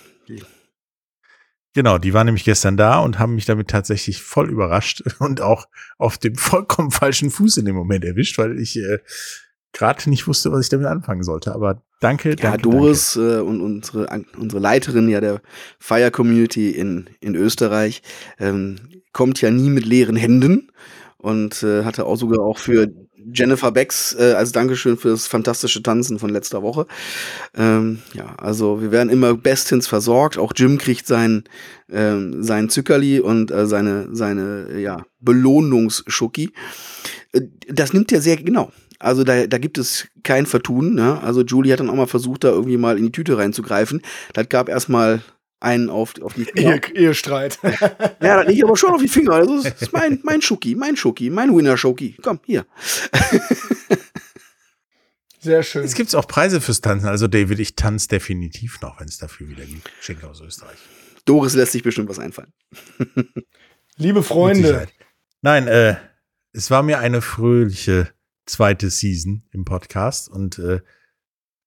[1.74, 5.66] Genau, die waren nämlich gestern da und haben mich damit tatsächlich voll überrascht und auch
[5.98, 8.98] auf dem vollkommen falschen Fuß in dem Moment erwischt, weil ich äh,
[9.72, 11.54] gerade nicht wusste, was ich damit anfangen sollte.
[11.54, 12.62] Aber danke, Ja, danke.
[12.62, 15.40] Doris äh, und unsere, an- unsere Leiterin ja der
[15.78, 18.02] Fire Community in, in Österreich
[18.38, 18.76] ähm,
[19.12, 20.70] kommt ja nie mit leeren Händen
[21.16, 22.88] und äh, hatte auch sogar auch für
[23.30, 26.86] Jennifer Becks äh, als Dankeschön für das fantastische Tanzen von letzter Woche.
[27.54, 30.38] Ähm, ja, also wir werden immer bestens versorgt.
[30.38, 31.44] Auch Jim kriegt sein,
[31.90, 36.52] ähm, sein Zuckerli und äh, seine, seine ja, Belohnungsschucki.
[37.32, 38.70] Äh, Das nimmt er sehr genau.
[38.98, 40.94] Also da, da gibt es kein Vertun.
[40.94, 41.20] Ne?
[41.22, 44.02] Also Julie hat dann auch mal versucht, da irgendwie mal in die Tüte reinzugreifen.
[44.32, 45.22] Das gab erstmal
[45.60, 46.74] einen auf, auf die Finger.
[46.74, 47.58] Ehe, Ehestreit.
[48.20, 49.32] Ja, das liegt aber schon auf die Finger.
[49.32, 52.16] Also das ist mein, mein Schuki, mein Schuki, mein Winner-Schuki.
[52.22, 52.66] Komm, hier.
[55.40, 55.84] Sehr schön.
[55.84, 57.08] Es gibt auch Preise fürs Tanzen.
[57.08, 59.88] Also David, ich tanze definitiv noch, wenn es dafür wieder gibt.
[59.98, 60.78] Geschenke aus Österreich.
[61.24, 62.52] Doris lässt sich bestimmt was einfallen.
[63.96, 64.88] Liebe Freunde.
[65.42, 65.96] Nein, äh,
[66.52, 68.08] es war mir eine fröhliche
[68.48, 70.80] zweite Season im Podcast und äh,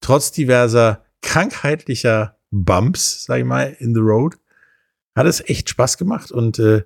[0.02, 4.38] trotz diverser krankheitlicher Bumps, sag ich mal, in the road,
[5.16, 6.84] hat es echt Spaß gemacht und äh,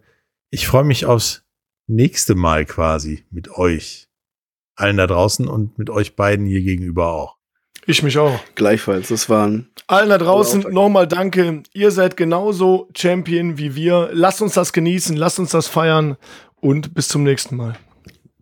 [0.49, 1.43] ich freue mich aufs
[1.87, 4.07] nächste Mal quasi mit euch
[4.75, 7.37] allen da draußen und mit euch beiden hier gegenüber auch.
[7.85, 8.39] ich mich auch.
[8.55, 9.09] Gleichfalls.
[9.09, 11.61] Das waren Allen da draußen nochmal danke.
[11.73, 14.09] Ihr seid genauso Champion wie wir.
[14.11, 16.17] Lasst uns das genießen, lasst uns das feiern
[16.55, 17.77] und bis zum nächsten Mal.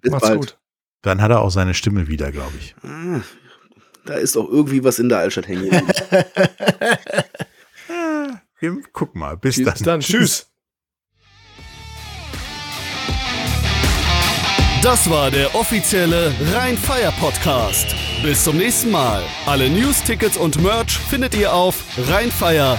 [0.01, 0.39] bis Macht's bald.
[0.39, 0.57] gut.
[1.03, 2.75] Dann hat er auch seine Stimme wieder, glaube ich.
[2.81, 3.21] Ah,
[4.05, 5.69] da ist auch irgendwie was in der Altstadt hängen.
[8.59, 9.37] Wir gucken mal.
[9.37, 9.83] Bis Bis dann.
[9.83, 9.99] dann.
[9.99, 10.49] Tschüss.
[14.81, 17.95] Das war der offizielle Rhein-Fire Podcast.
[18.21, 19.21] Bis zum nächsten Mal.
[19.45, 22.73] Alle News, Tickets und Merch findet ihr auf rheinfire.de.